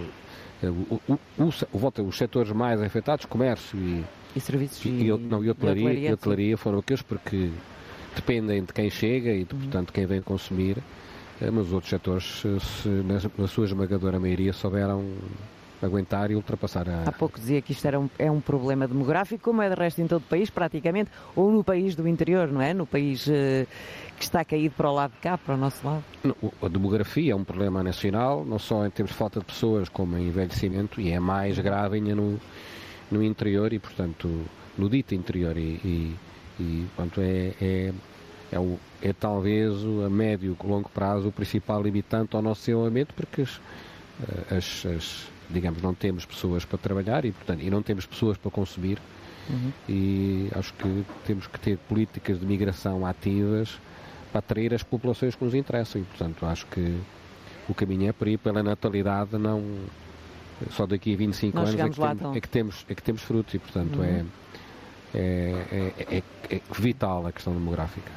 [0.64, 4.04] o, o, o, os setores mais afetados, comércio e,
[4.36, 7.50] e serviços e, e, não, e hotelaria, hotelaria, e hotelaria foram aqueles porque
[8.16, 9.62] dependem de quem chega e, de, uhum.
[9.62, 10.78] portanto, quem vem consumir.
[11.42, 12.44] Eh, mas os outros setores,
[12.82, 15.06] se, na, na sua esmagadora maioria, souberam
[15.82, 17.04] aguentar e ultrapassar a...
[17.06, 20.02] Há pouco dizia que isto era um, é um problema demográfico, como é de resto
[20.02, 22.74] em todo o país, praticamente, ou no país do interior, não é?
[22.74, 23.68] No país uh,
[24.18, 26.04] que está caído para o lado de cá, para o nosso lado.
[26.62, 30.18] A demografia é um problema nacional, não só em termos de falta de pessoas, como
[30.18, 32.40] em envelhecimento, e é mais grave ainda no,
[33.10, 34.46] no interior e, portanto,
[34.78, 35.58] no dito interior.
[35.58, 36.16] E, e,
[36.60, 37.94] e portanto, é, é,
[38.52, 39.74] é, o, é talvez
[40.06, 43.62] a médio e longo prazo o principal limitante ao nosso desenvolvimento, porque as,
[44.22, 48.38] eh, as, as, digamos, não temos pessoas para trabalhar e, portanto, e não temos pessoas
[48.38, 49.00] para consumir.
[49.50, 49.72] Uhum.
[49.88, 53.80] E acho que temos que ter políticas de migração ativas
[54.32, 56.02] para atrair as populações que nos interessam.
[56.02, 57.00] E, portanto, acho que
[57.68, 59.64] o caminho é por aí, pela natalidade, não
[60.72, 63.22] só daqui a 25 Nós anos é que, tem, é que, temos, é que temos
[63.22, 64.28] frutos e, portanto, é, uhum.
[65.14, 68.12] é, é, é, é vital a questão demográfica.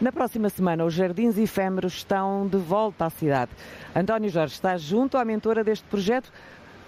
[0.00, 3.50] Na próxima semana, os jardins efêmeros estão de volta à cidade.
[3.94, 6.32] António Jorge está junto à mentora deste projeto.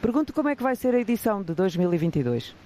[0.03, 2.57] Pergunto como é que vai ser a edição de 2022.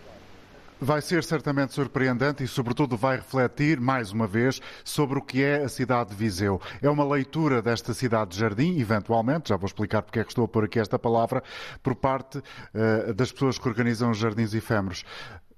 [0.81, 5.63] Vai ser certamente surpreendente e, sobretudo, vai refletir, mais uma vez, sobre o que é
[5.63, 6.59] a cidade de Viseu.
[6.81, 10.47] É uma leitura desta cidade de jardim, eventualmente, já vou explicar porque é que estou
[10.47, 11.43] a pôr aqui esta palavra,
[11.83, 15.05] por parte uh, das pessoas que organizam os jardins efêmeros.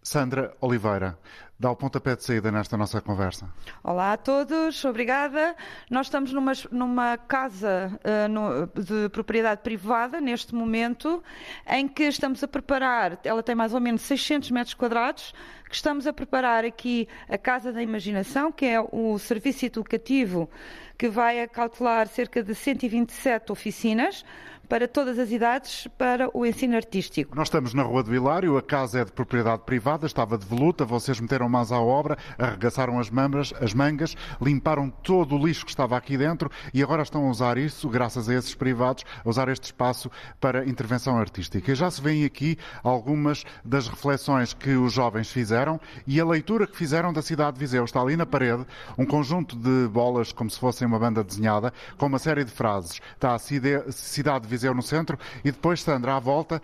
[0.09, 1.19] Sandra Oliveira,
[1.61, 3.47] dá o pontapé de saída nesta nossa conversa.
[3.85, 5.55] Olá a todos, obrigada.
[5.91, 11.23] Nós estamos numa, numa casa uh, no, de propriedade privada neste momento,
[11.69, 15.35] em que estamos a preparar, ela tem mais ou menos 600 metros quadrados,
[15.69, 20.49] que estamos a preparar aqui a Casa da Imaginação, que é o serviço educativo
[20.97, 24.25] que vai acautelar cerca de 127 oficinas
[24.69, 27.35] para todas as idades para o ensino artístico.
[27.35, 30.85] Nós estamos na Rua do Hilário, a casa é de propriedade privada, estava de voluta,
[30.85, 35.71] vocês meteram mãos à obra, arregaçaram as mangas, as mangas, limparam todo o lixo que
[35.71, 39.49] estava aqui dentro e agora estão a usar isso, graças a esses privados, a usar
[39.49, 41.73] este espaço para intervenção artística.
[41.73, 46.67] E já se vêem aqui algumas das reflexões que os jovens fizeram e a leitura
[46.67, 47.85] que fizeram da cidade de Viseu.
[47.85, 48.67] Está ali na parede
[48.99, 53.01] um conjunto de bolas, como se fossem uma banda desenhada, com uma série de frases.
[53.15, 56.61] Está a cidade de Viseu Viseu no centro, e depois, Sandra, à volta,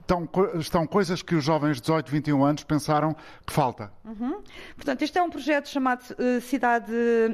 [0.00, 3.14] estão, estão coisas que os jovens de 18, 21 anos pensaram
[3.46, 3.92] que falta.
[4.04, 4.40] Uhum.
[4.74, 6.92] Portanto, este é um projeto chamado uh, Cidade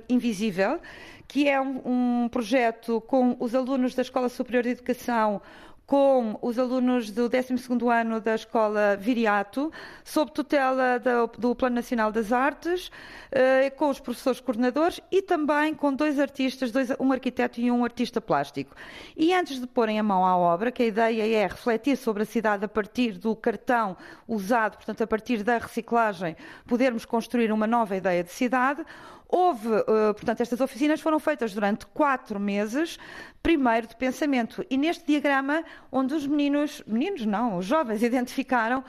[0.09, 0.81] Invisível,
[1.27, 5.41] que é um, um projeto com os alunos da Escola Superior de Educação
[5.87, 9.71] com os alunos do 12º ano da Escola Viriato,
[10.03, 11.01] sob tutela
[11.39, 12.91] do Plano Nacional das Artes,
[13.31, 17.85] eh, com os professores coordenadores e também com dois artistas, dois, um arquiteto e um
[17.85, 18.75] artista plástico.
[19.17, 22.27] E antes de porem a mão à obra, que a ideia é refletir sobre a
[22.27, 27.95] cidade a partir do cartão usado, portanto, a partir da reciclagem, podermos construir uma nova
[27.95, 28.85] ideia de cidade,
[29.29, 32.99] Houve, uh, portanto, estas oficinas foram feitas durante quatro meses,
[33.43, 34.65] primeiro de pensamento.
[34.71, 38.85] E neste diagrama, onde os meninos, meninos não, os jovens identificaram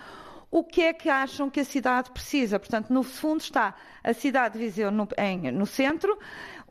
[0.52, 2.60] o que é que acham que a cidade precisa.
[2.60, 6.18] Portanto, no fundo está a cidade de Viseu no, em, no centro.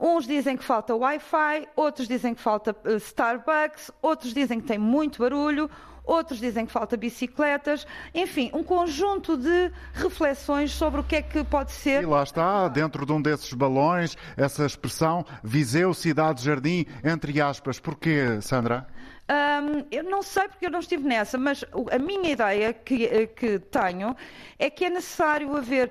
[0.01, 4.79] Uns dizem que falta Wi-Fi, outros dizem que falta uh, Starbucks, outros dizem que tem
[4.79, 5.71] muito barulho,
[6.05, 11.43] outros dizem que falta bicicletas, enfim, um conjunto de reflexões sobre o que é que
[11.45, 12.03] pode ser.
[12.03, 17.81] E lá está, dentro de um desses balões, essa expressão Viseu, cidade, jardim, entre aspas.
[17.81, 18.87] Porquê, Sandra?
[19.27, 23.27] Um, eu não sei porque eu não estive nessa, mas a minha ideia que, eh,
[23.27, 24.15] que tenho
[24.59, 25.91] é que é necessário haver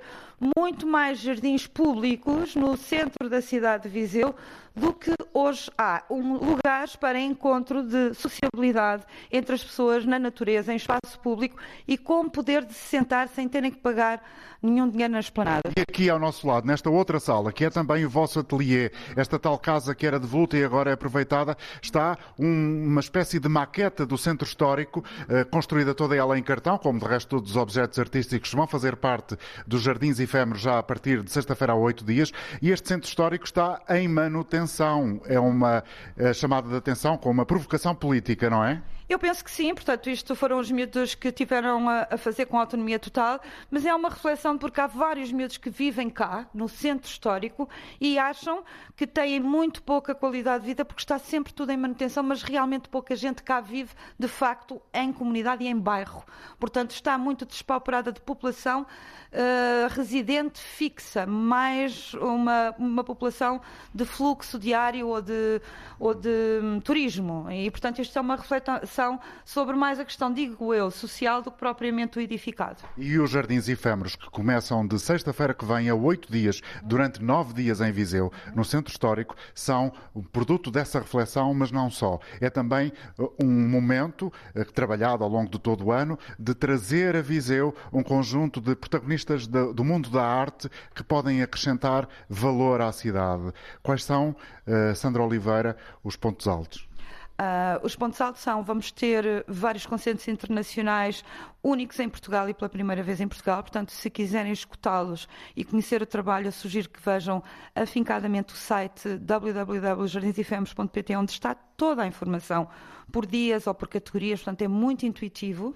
[0.57, 4.35] muito mais jardins públicos no centro da cidade de Viseu
[4.75, 6.03] do que hoje há.
[6.09, 11.97] Um, lugares para encontro de sociabilidade entre as pessoas na natureza, em espaço público e
[11.97, 14.23] com poder de se sentar sem terem que pagar
[14.61, 15.69] nenhum dinheiro na esplanada.
[15.75, 19.37] E aqui ao nosso lado, nesta outra sala, que é também o vosso ateliê, esta
[19.37, 23.49] tal casa que era de vulta e agora é aproveitada, está um, uma espécie de
[23.49, 27.57] maqueta do centro histórico, eh, construída toda ela em cartão, como de resto todos os
[27.57, 32.03] objetos artísticos vão fazer parte dos jardins efêmeros já a partir de sexta-feira há oito
[32.03, 35.21] dias, e este centro histórico está em manutenção.
[35.25, 35.83] É uma
[36.17, 38.81] é, chamada de atenção com uma provocação política, não é?
[39.13, 42.57] Eu penso que sim, portanto, isto foram os miúdos que tiveram a, a, fazer com
[42.57, 47.07] autonomia total, mas é uma reflexão porque há vários miúdos que vivem cá, no centro
[47.07, 47.69] histórico,
[48.01, 48.63] e acham
[48.95, 52.89] que têm muito pouca qualidade de vida porque está sempre tudo em manutenção, mas realmente
[52.89, 56.23] pouca gente cá vive, de facto, em comunidade e em bairro.
[56.59, 63.61] Portanto, está muito despauperada de população uh, residente fixa, mais uma, uma população
[63.93, 65.61] de fluxo diário ou de,
[65.99, 67.51] ou de um, turismo.
[67.51, 69.02] E, portanto, isto é uma reflexão
[69.45, 72.83] sobre mais a questão, digo eu, social do que propriamente o edificado.
[72.97, 77.53] E os jardins efêmeros, que começam de sexta-feira que vem a oito dias, durante nove
[77.53, 79.91] dias em Viseu, no Centro Histórico, são
[80.31, 82.19] produto dessa reflexão, mas não só.
[82.41, 87.15] É também uh, um momento, uh, trabalhado ao longo de todo o ano, de trazer
[87.15, 92.91] a Viseu um conjunto de protagonistas do mundo da arte que podem acrescentar valor à
[92.91, 93.51] cidade.
[93.81, 94.35] Quais são,
[94.67, 96.87] uh, Sandra Oliveira, os pontos altos?
[97.33, 101.25] Uh, os pontos altos são, vamos ter vários concertos internacionais
[101.63, 105.99] únicos em Portugal e pela primeira vez em Portugal, portanto, se quiserem escutá-los e conhecer
[106.01, 107.41] o trabalho, eu sugiro que vejam
[107.75, 112.67] afincadamente o site www.jardinsefemos.pt, onde está toda a informação
[113.11, 115.73] por dias ou por categorias, portanto é muito intuitivo.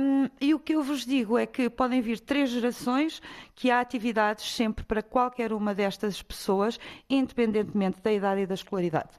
[0.00, 3.20] Um, e o que eu vos digo é que podem vir três gerações,
[3.56, 6.78] que há atividades sempre para qualquer uma destas pessoas,
[7.08, 9.10] independentemente da idade e da escolaridade.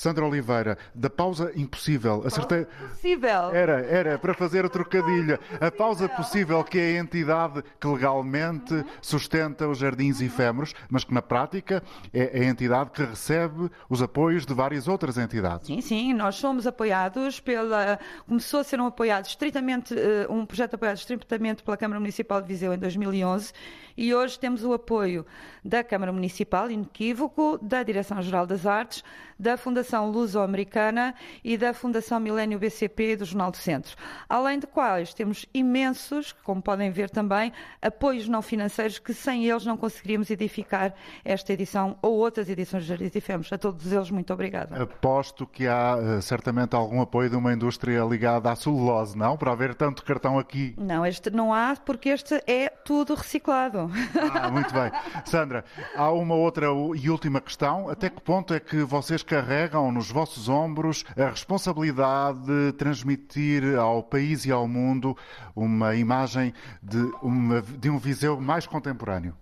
[0.00, 2.22] Sandra Oliveira, da pausa impossível.
[2.24, 2.64] Acertei.
[2.88, 3.50] Possível.
[3.52, 5.38] Era, era, para fazer o trocadilho.
[5.60, 8.84] A pausa possível, que é a entidade que legalmente uhum.
[9.02, 11.82] sustenta os jardins efêmeros, mas que na prática
[12.14, 15.66] é a entidade que recebe os apoios de várias outras entidades.
[15.66, 17.98] Sim, sim, nós somos apoiados pela.
[18.26, 22.48] Começou a ser um apoiado estritamente, eh, um projeto apoiado estritamente pela Câmara Municipal de
[22.48, 23.52] Viseu em 2011
[24.00, 25.26] e hoje temos o apoio
[25.62, 29.04] da Câmara Municipal, inequívoco, da Direção-Geral das Artes,
[29.38, 33.94] da Fundação Luso-Americana e da Fundação Milênio BCP do Jornal do Centro.
[34.26, 39.66] Além de quais temos imensos, como podem ver também, apoios não financeiros que sem eles
[39.66, 43.52] não conseguiríamos edificar esta edição ou outras edições de Tifemos.
[43.52, 44.82] A todos eles, muito obrigada.
[44.82, 49.36] Aposto que há eh, certamente algum apoio de uma indústria ligada à celulose, não?
[49.36, 50.74] Para haver tanto cartão aqui.
[50.78, 53.89] Não, este não há, porque este é tudo reciclado.
[54.32, 54.90] Ah, muito bem.
[55.24, 57.88] Sandra, há uma outra e última questão.
[57.88, 64.02] Até que ponto é que vocês carregam nos vossos ombros a responsabilidade de transmitir ao
[64.02, 65.16] país e ao mundo
[65.54, 69.34] uma imagem de, uma, de um Viseu mais contemporâneo?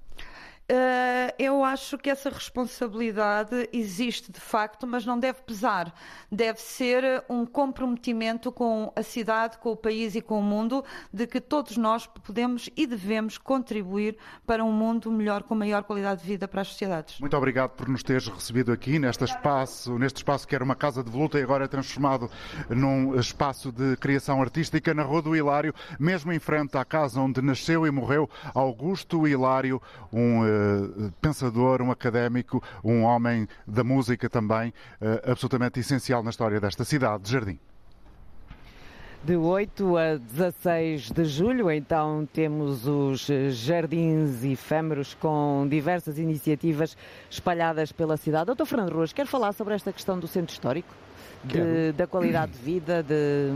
[0.70, 5.94] Uh, eu acho que essa responsabilidade existe de facto, mas não deve pesar.
[6.30, 11.26] Deve ser um comprometimento com a cidade, com o país e com o mundo, de
[11.26, 16.26] que todos nós podemos e devemos contribuir para um mundo melhor, com maior qualidade de
[16.26, 17.18] vida para as sociedades.
[17.18, 21.02] Muito obrigado por nos teres recebido aqui neste espaço, neste espaço que era uma casa
[21.02, 22.30] de voluta e agora é transformado
[22.68, 27.40] num espaço de criação artística na Rua do Hilário, mesmo em frente à casa onde
[27.40, 29.80] nasceu e morreu Augusto Hilário,
[30.12, 36.30] um uh, eh, pensador, um académico, um homem da música também, uh, absolutamente essencial na
[36.30, 37.58] história desta cidade de Jardim.
[39.24, 46.96] De 8 a 16 de julho, então, temos os jardins efêmeros com diversas iniciativas
[47.28, 48.46] espalhadas pela cidade.
[48.46, 50.94] Doutor Fernando Ruas, quer falar sobre esta questão do centro histórico?
[51.44, 53.52] De, da qualidade de vida, de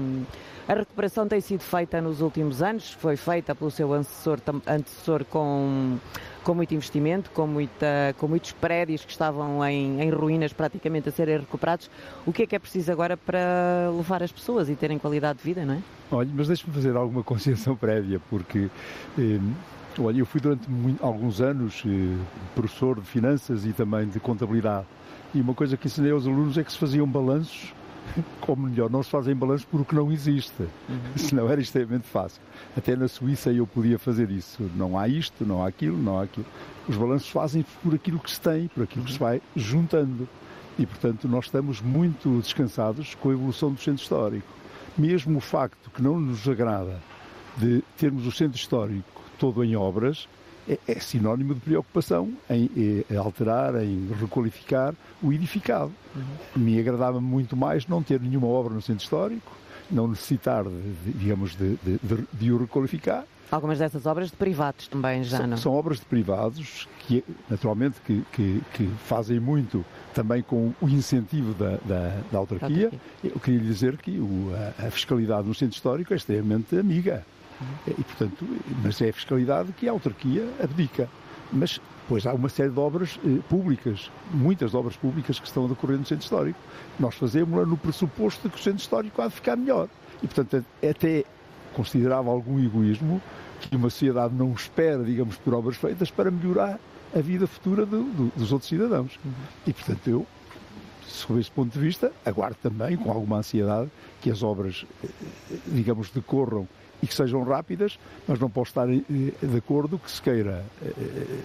[0.69, 5.99] a recuperação tem sido feita nos últimos anos, foi feita pelo seu antecessor, antecessor com,
[6.43, 11.13] com muito investimento, com, muita, com muitos prédios que estavam em, em, ruínas praticamente a
[11.13, 11.91] serem recuperados.
[12.27, 15.45] O que é que é preciso agora para levar as pessoas e terem qualidade de
[15.45, 15.83] vida, não é?
[16.11, 18.69] Olha, mas deixe-me fazer alguma consciência prévia, porque.
[19.19, 19.41] Eh,
[19.99, 22.17] olha, eu fui durante muito, alguns anos eh,
[22.55, 24.87] professor de finanças e também de contabilidade.
[25.35, 27.73] E uma coisa que ensinei aos alunos é que se faziam balanços
[28.41, 30.63] como melhor, não se fazem balanços porque não existe.
[30.63, 30.99] Uhum.
[31.17, 32.41] Senão era extremamente fácil.
[32.77, 34.71] Até na Suíça eu podia fazer isso.
[34.77, 36.47] Não há isto, não há aquilo, não há aquilo.
[36.89, 40.29] Os balanços fazem por aquilo que se tem, por aquilo que se vai juntando.
[40.79, 44.49] E, portanto, nós estamos muito descansados com a evolução do centro histórico.
[44.97, 47.01] Mesmo o facto que não nos agrada
[47.57, 50.29] de termos o centro histórico todo em obras,
[50.69, 55.93] é, é sinónimo de preocupação em, em, alterar, em requalificar o edificado.
[56.15, 56.63] Uhum.
[56.63, 59.53] Me agradava muito mais não ter nenhuma obra no centro histórico,
[59.91, 61.99] não necessitar, de, de, digamos, de, de,
[62.33, 63.25] de, o requalificar.
[63.51, 65.57] Algumas dessas obras de privados também já são, não?
[65.59, 71.53] São obras de privados que, naturalmente, que, que, que fazem muito também com o incentivo
[71.53, 72.87] da, da, da autarquia.
[72.87, 73.01] autarquia.
[73.23, 77.27] Eu queria dizer que o, a, a fiscalidade no centro histórico é extremamente amiga.
[77.87, 78.47] E, portanto,
[78.83, 81.09] mas é a fiscalidade que a autarquia abdica.
[81.53, 85.69] Mas pois há uma série de obras eh, públicas, muitas obras públicas que estão a
[85.69, 86.59] decorrer no centro histórico.
[86.99, 89.89] Nós fazemos no pressuposto de que o centro histórico há de ficar melhor.
[90.23, 91.25] E, portanto, é até
[91.73, 93.21] considerava algum egoísmo
[93.61, 96.79] que uma sociedade não espera, digamos, por obras feitas para melhorar
[97.15, 99.19] a vida futura do, do, dos outros cidadãos.
[99.25, 99.33] Uhum.
[99.67, 100.27] E, portanto, eu,
[101.07, 105.09] sob esse ponto de vista, aguardo também, com alguma ansiedade, que as obras, eh,
[105.51, 106.67] eh, digamos, decorram
[107.03, 109.03] e que sejam rápidas, mas não posso estar eh,
[109.43, 111.39] de acordo que se queira eh,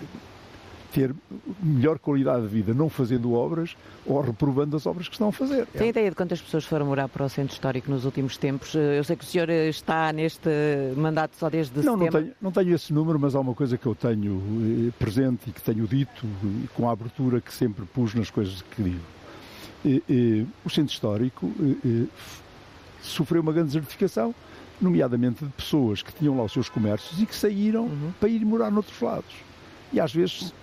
[0.94, 1.14] ter
[1.62, 5.66] melhor qualidade de vida não fazendo obras ou reprovando as obras que estão a fazer.
[5.68, 8.74] Tem ideia de quantas pessoas foram morar para o centro histórico nos últimos tempos?
[8.74, 10.50] Eu sei que o senhor está neste
[10.96, 12.04] mandato só desde não, setembro.
[12.06, 14.42] Não tenho, não tenho esse número, mas há uma coisa que eu tenho
[14.88, 16.26] eh, presente e que tenho dito
[16.76, 19.18] com a abertura que sempre pus nas coisas que digo.
[20.66, 21.50] O centro histórico
[23.02, 24.34] sofreu uma grande desertificação
[24.82, 28.12] nomeadamente de pessoas que tinham lá os seus comércios e que saíram uhum.
[28.20, 29.36] para ir morar noutros lados.
[29.92, 30.54] E às vezes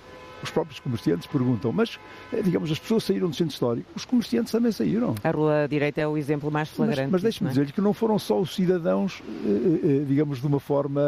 [0.45, 1.99] os próprios comerciantes perguntam, mas,
[2.33, 5.15] eh, digamos, as pessoas saíram do centro histórico, os comerciantes também saíram.
[5.25, 7.11] A Rua Direita é o exemplo mais flagrante.
[7.11, 7.51] Mas, mas deixe-me é?
[7.51, 11.01] dizer-lhe que não foram só os cidadãos, eh, eh, digamos, de uma forma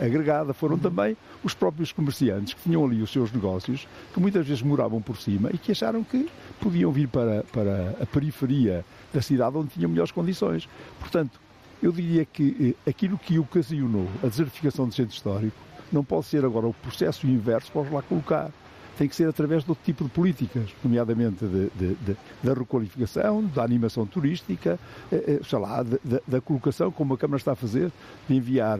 [0.00, 0.80] agregada, foram uhum.
[0.80, 5.16] também os próprios comerciantes que tinham ali os seus negócios, que muitas vezes moravam por
[5.16, 6.28] cima e que acharam que
[6.60, 10.68] podiam vir para, para a periferia da cidade onde tinham melhores condições.
[10.98, 11.38] Portanto,
[11.82, 15.56] eu diria que eh, aquilo que ocasionou a desertificação do centro histórico
[15.92, 18.50] não pode ser agora o processo inverso para os lá colocar.
[18.96, 23.42] Tem que ser através de outro tipo de políticas, nomeadamente de, de, de, da requalificação,
[23.46, 24.78] da animação turística,
[25.10, 25.84] eh, eh, sei lá,
[26.28, 27.90] da colocação, como a Câmara está a fazer,
[28.28, 28.78] de enviar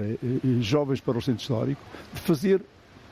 [0.61, 1.81] jovens para o centro histórico,
[2.13, 2.63] de fazer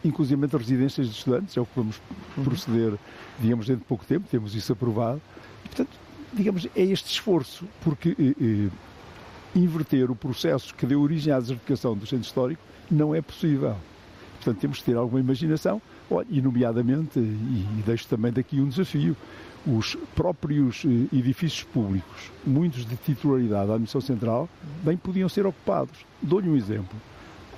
[0.05, 2.01] inclusive residências de estudantes, é o que vamos
[2.37, 2.45] uhum.
[2.45, 2.93] proceder,
[3.41, 5.21] digamos, dentro de pouco tempo, temos isso aprovado.
[5.65, 5.91] E, portanto,
[6.33, 8.15] digamos, é este esforço, porque
[9.59, 13.77] inverter o processo que deu origem à desertificação do centro histórico não é possível.
[14.37, 15.83] Portanto, temos que ter alguma imaginação,
[16.31, 19.17] e nomeadamente, e deixo também daqui um desafio,
[19.67, 24.49] os próprios eh, edifícios públicos, muitos de titularidade da Administração Central,
[24.83, 26.07] bem podiam ser ocupados.
[26.23, 26.97] Dou-lhe um exemplo.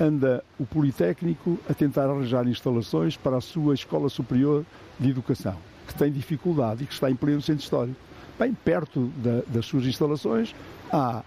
[0.00, 4.64] Anda o Politécnico a tentar arranjar instalações para a sua Escola Superior
[4.98, 7.98] de Educação, que tem dificuldade e que está em pleno centro histórico.
[8.38, 10.54] Bem perto da, das suas instalações
[10.90, 11.22] há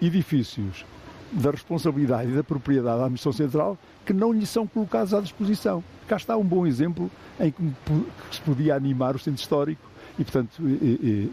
[0.00, 0.84] edifícios
[1.32, 5.82] da responsabilidade e da propriedade da Administração Central que não lhe são colocados à disposição.
[6.06, 7.10] Cá está um bom exemplo
[7.40, 7.62] em que
[8.30, 9.82] se podia animar o centro histórico
[10.18, 10.62] e, portanto,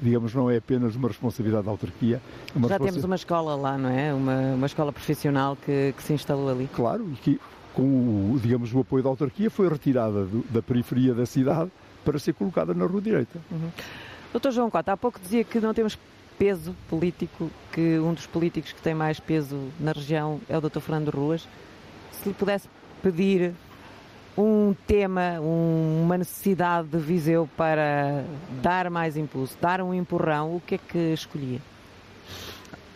[0.01, 2.21] digamos, não é apenas uma responsabilidade da autarquia.
[2.55, 4.13] É Já temos uma escola lá, não é?
[4.13, 6.69] Uma, uma escola profissional que, que se instalou ali.
[6.73, 7.39] Claro, e que
[7.73, 11.71] com o, digamos, o apoio da autarquia foi retirada do, da periferia da cidade
[12.03, 13.39] para ser colocada na rua direita.
[13.49, 13.69] Uhum.
[14.31, 15.97] Doutor João Cota, há pouco dizia que não temos
[16.43, 20.81] peso político, que um dos políticos que tem mais peso na região é o Dr.
[20.81, 21.47] Fernando Ruas.
[22.11, 22.67] Se lhe pudesse
[23.01, 23.53] pedir
[24.37, 28.25] um tema, um, uma necessidade de Viseu para
[28.61, 31.61] dar mais impulso, dar um empurrão, o que é que escolhia?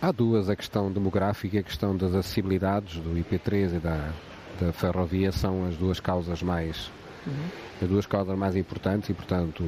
[0.01, 4.11] Há duas, a questão demográfica e a questão das acessibilidades do IP3 e da,
[4.59, 6.91] da ferrovia são as duas causas mais
[7.25, 7.33] uhum.
[7.81, 9.63] as duas causas mais importantes e portanto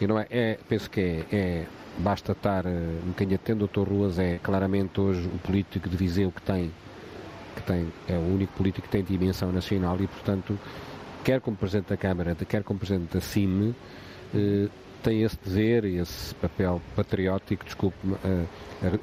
[0.00, 1.66] e não é, é penso que é, é
[1.98, 2.68] basta estar uh,
[3.04, 3.88] um bocadinho atento, Dr.
[3.88, 6.70] Ruas é claramente hoje o político de Viseu que tem,
[7.54, 10.58] que tem, é o único político que tem dimensão nacional e, portanto,
[11.24, 13.74] quer como Presidente da Câmara, quer como Presidente da CIME,
[14.34, 14.70] uh,
[15.02, 18.48] tem esse dever e esse papel patriótico, desculpe-me, uh,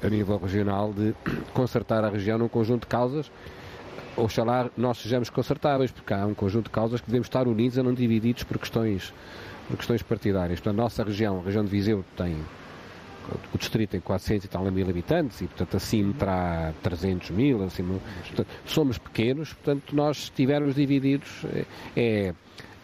[0.02, 1.14] a, a, nível regional, de
[1.52, 3.30] consertar a região num conjunto de causas.
[4.16, 7.82] Oxalá nós sejamos consertáveis, porque há um conjunto de causas que devemos estar unidos e
[7.82, 9.12] não divididos por questões,
[9.68, 10.60] por questões partidárias.
[10.60, 12.36] Portanto, a nossa região, a região de Viseu, tem
[13.52, 17.62] o distrito tem 400 e tal mil habitantes e, portanto, assim terá 300 mil.
[17.64, 21.44] Assim, portanto, somos pequenos, portanto, nós estivermos divididos
[21.96, 22.34] é,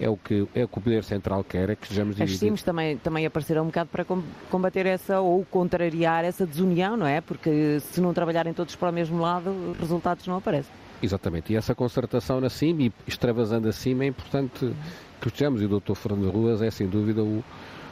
[0.01, 2.43] é o que, é o, que o Poder Central quer, é que estejamos divididos.
[2.43, 4.05] As CIMs também, também apareceram um bocado para
[4.51, 7.21] combater essa ou contrariar essa desunião, não é?
[7.21, 10.73] Porque se não trabalharem todos para o mesmo lado, resultados não aparecem.
[11.03, 14.75] Exatamente, e essa concertação na CIM e extravasando a CIM é importante
[15.21, 15.95] que estejamos, e o Dr.
[15.95, 17.43] Fernando Ruas é sem dúvida o,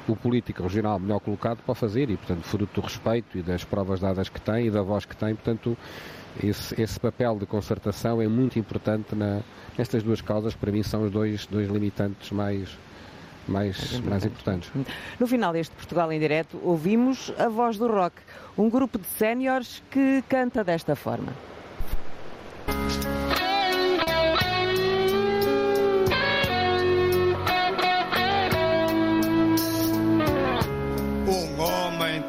[0.07, 4.01] o político regional melhor colocado para fazer e, portanto, fruto do respeito e das provas
[4.01, 5.77] dadas que tem e da voz que tem, portanto,
[6.43, 9.41] esse, esse papel de concertação é muito importante na,
[9.77, 12.79] nestas duas causas, para mim são os dois, dois limitantes mais,
[13.47, 14.71] mais, mais importantes.
[15.19, 18.17] No final deste Portugal em Direto, ouvimos a voz do rock,
[18.57, 21.33] um grupo de séniores que canta desta forma.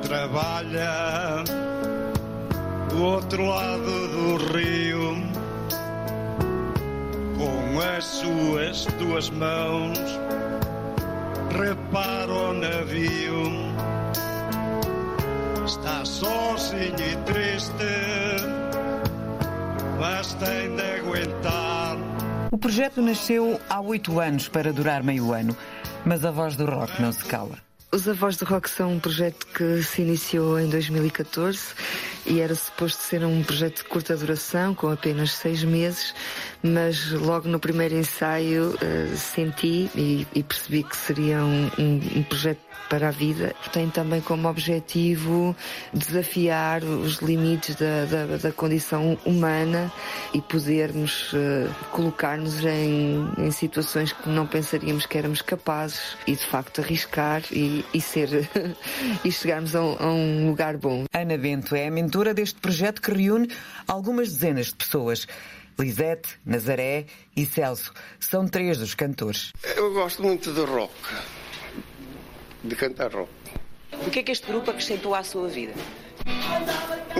[0.02, 1.44] Trabalha
[2.90, 5.16] do outro lado do rio
[7.38, 10.20] com as suas duas mãos
[11.58, 13.70] repara o navio.
[15.66, 18.59] Está sozinho e triste
[20.00, 21.98] mas tem de aguentar.
[22.52, 25.56] O projeto nasceu há oito anos para durar meio ano
[26.06, 27.58] mas a voz do rock não se cala.
[27.92, 31.74] Os Avós do Rock são um projeto que se iniciou em 2014
[32.24, 36.14] e era suposto ser um projeto de curta duração, com apenas seis meses,
[36.62, 42.24] mas logo no primeiro ensaio uh, senti e, e, percebi que seria um, um, um,
[42.24, 43.56] projeto para a vida.
[43.72, 45.56] Tem também como objetivo
[45.94, 49.92] desafiar os limites da, da, da condição humana
[50.34, 56.46] e podermos uh, colocar-nos em, em, situações que não pensaríamos que éramos capazes e de
[56.46, 58.50] facto arriscar e, e ser
[59.24, 61.06] e chegarmos a, a um lugar bom.
[61.14, 63.50] Ana Bento é a mentora deste projeto que reúne
[63.88, 65.28] algumas dezenas de pessoas.
[65.80, 67.06] Lisete, Nazaré
[67.36, 69.54] e Celso são três dos cantores.
[69.78, 70.94] Eu gosto muito de rock,
[72.64, 73.30] de cantar rock.
[74.06, 75.74] O que é que este grupo acrescentou à sua vida?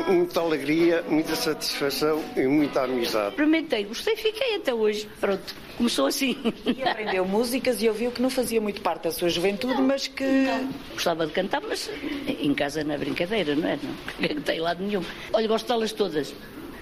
[0.08, 3.30] Muita alegria, muita satisfação e muita amizade.
[3.30, 5.10] Experimentei, gostei, fiquei até hoje.
[5.20, 6.38] Pronto, começou assim.
[6.66, 10.24] E aprendeu músicas e ouviu que não fazia muito parte da sua juventude, mas que.
[10.24, 11.90] Não, gostava de cantar, mas
[12.28, 13.80] em casa na brincadeira, não é?
[13.82, 13.96] Não
[14.36, 15.04] cantei lado nenhum.
[15.34, 16.34] Olha, gosto delas todas.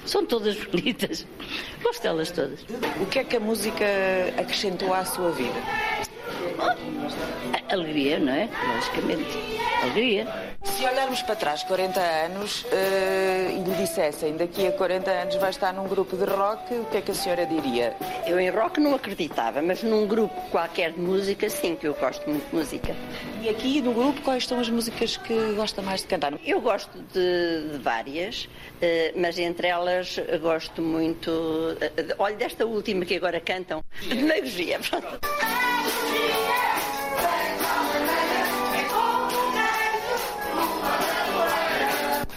[0.07, 1.27] São todas bonitas.
[1.83, 2.61] Gosto delas todas.
[3.01, 3.85] O que é que a música
[4.37, 5.59] acrescentou à sua vida?
[6.59, 8.49] Oh, alegria, não é?
[8.75, 9.37] Logicamente.
[9.83, 10.46] Alegria.
[10.77, 12.67] Se olharmos para trás 40 anos uh,
[13.49, 16.97] e lhe dissessem daqui a 40 anos vai estar num grupo de rock, o que
[16.97, 17.97] é que a senhora diria?
[18.27, 22.29] Eu em rock não acreditava, mas num grupo qualquer de música, sim, que eu gosto
[22.29, 22.95] muito de música.
[23.41, 26.33] E aqui no grupo, quais são as músicas que gosta mais de cantar?
[26.45, 28.49] Eu gosto de, de várias, uh,
[29.15, 31.31] mas entre elas gosto muito.
[31.31, 34.79] Uh, olha, desta última que agora cantam, Demagogia.
[34.87, 35.21] Pronto.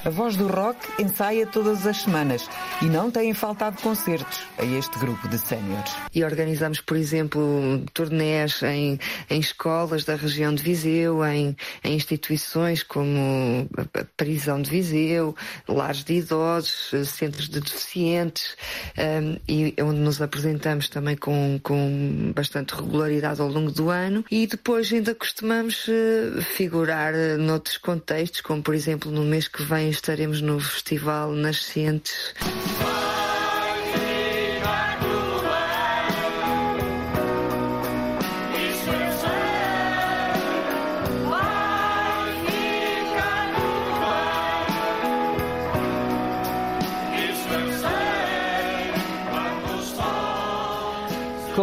[0.03, 2.49] A Voz do Rock ensaia todas as semanas
[2.83, 5.93] e não têm faltado concertos a este grupo de séniores.
[6.15, 12.83] E organizamos, por exemplo, turnés em, em escolas da região de Viseu, em, em instituições
[12.83, 15.37] como a prisão de Viseu,
[15.69, 18.57] lares de idosos, centros de deficientes,
[18.99, 24.25] um, e onde nos apresentamos também com, com bastante regularidade ao longo do ano.
[24.31, 29.63] E depois ainda costumamos uh, figurar uh, noutros contextos, como por exemplo no mês que
[29.63, 32.35] vem estaremos no Festival Nascentes.
[32.79, 33.00] Com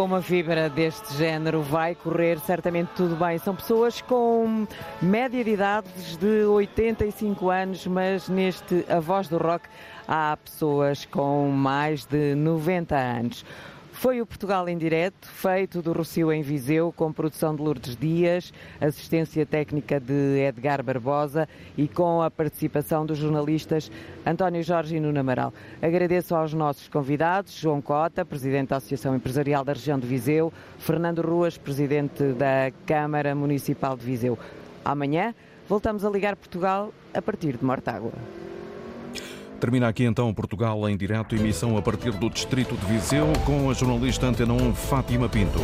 [0.08, 3.36] uma fibra deste género vai correr certamente tudo bem.
[3.36, 4.66] São pessoas com
[5.02, 9.68] média de idades de 85 anos, mas neste A Voz do Rock
[10.08, 13.44] há pessoas com mais de 90 anos.
[13.98, 18.52] Foi o Portugal em Direto, feito do Rocio em Viseu, com produção de Lourdes Dias,
[18.80, 23.90] assistência técnica de Edgar Barbosa e com a participação dos jornalistas
[24.24, 25.52] António Jorge e Nuno Amaral.
[25.82, 31.20] Agradeço aos nossos convidados, João Cota, Presidente da Associação Empresarial da Região de Viseu, Fernando
[31.20, 34.38] Ruas, Presidente da Câmara Municipal de Viseu.
[34.84, 35.34] Amanhã
[35.68, 38.12] voltamos a ligar Portugal a partir de Mortágua.
[39.60, 43.74] Termina aqui então Portugal em direto, emissão a partir do distrito de Viseu, com a
[43.74, 45.58] jornalista Antena 1 Fátima Pinto.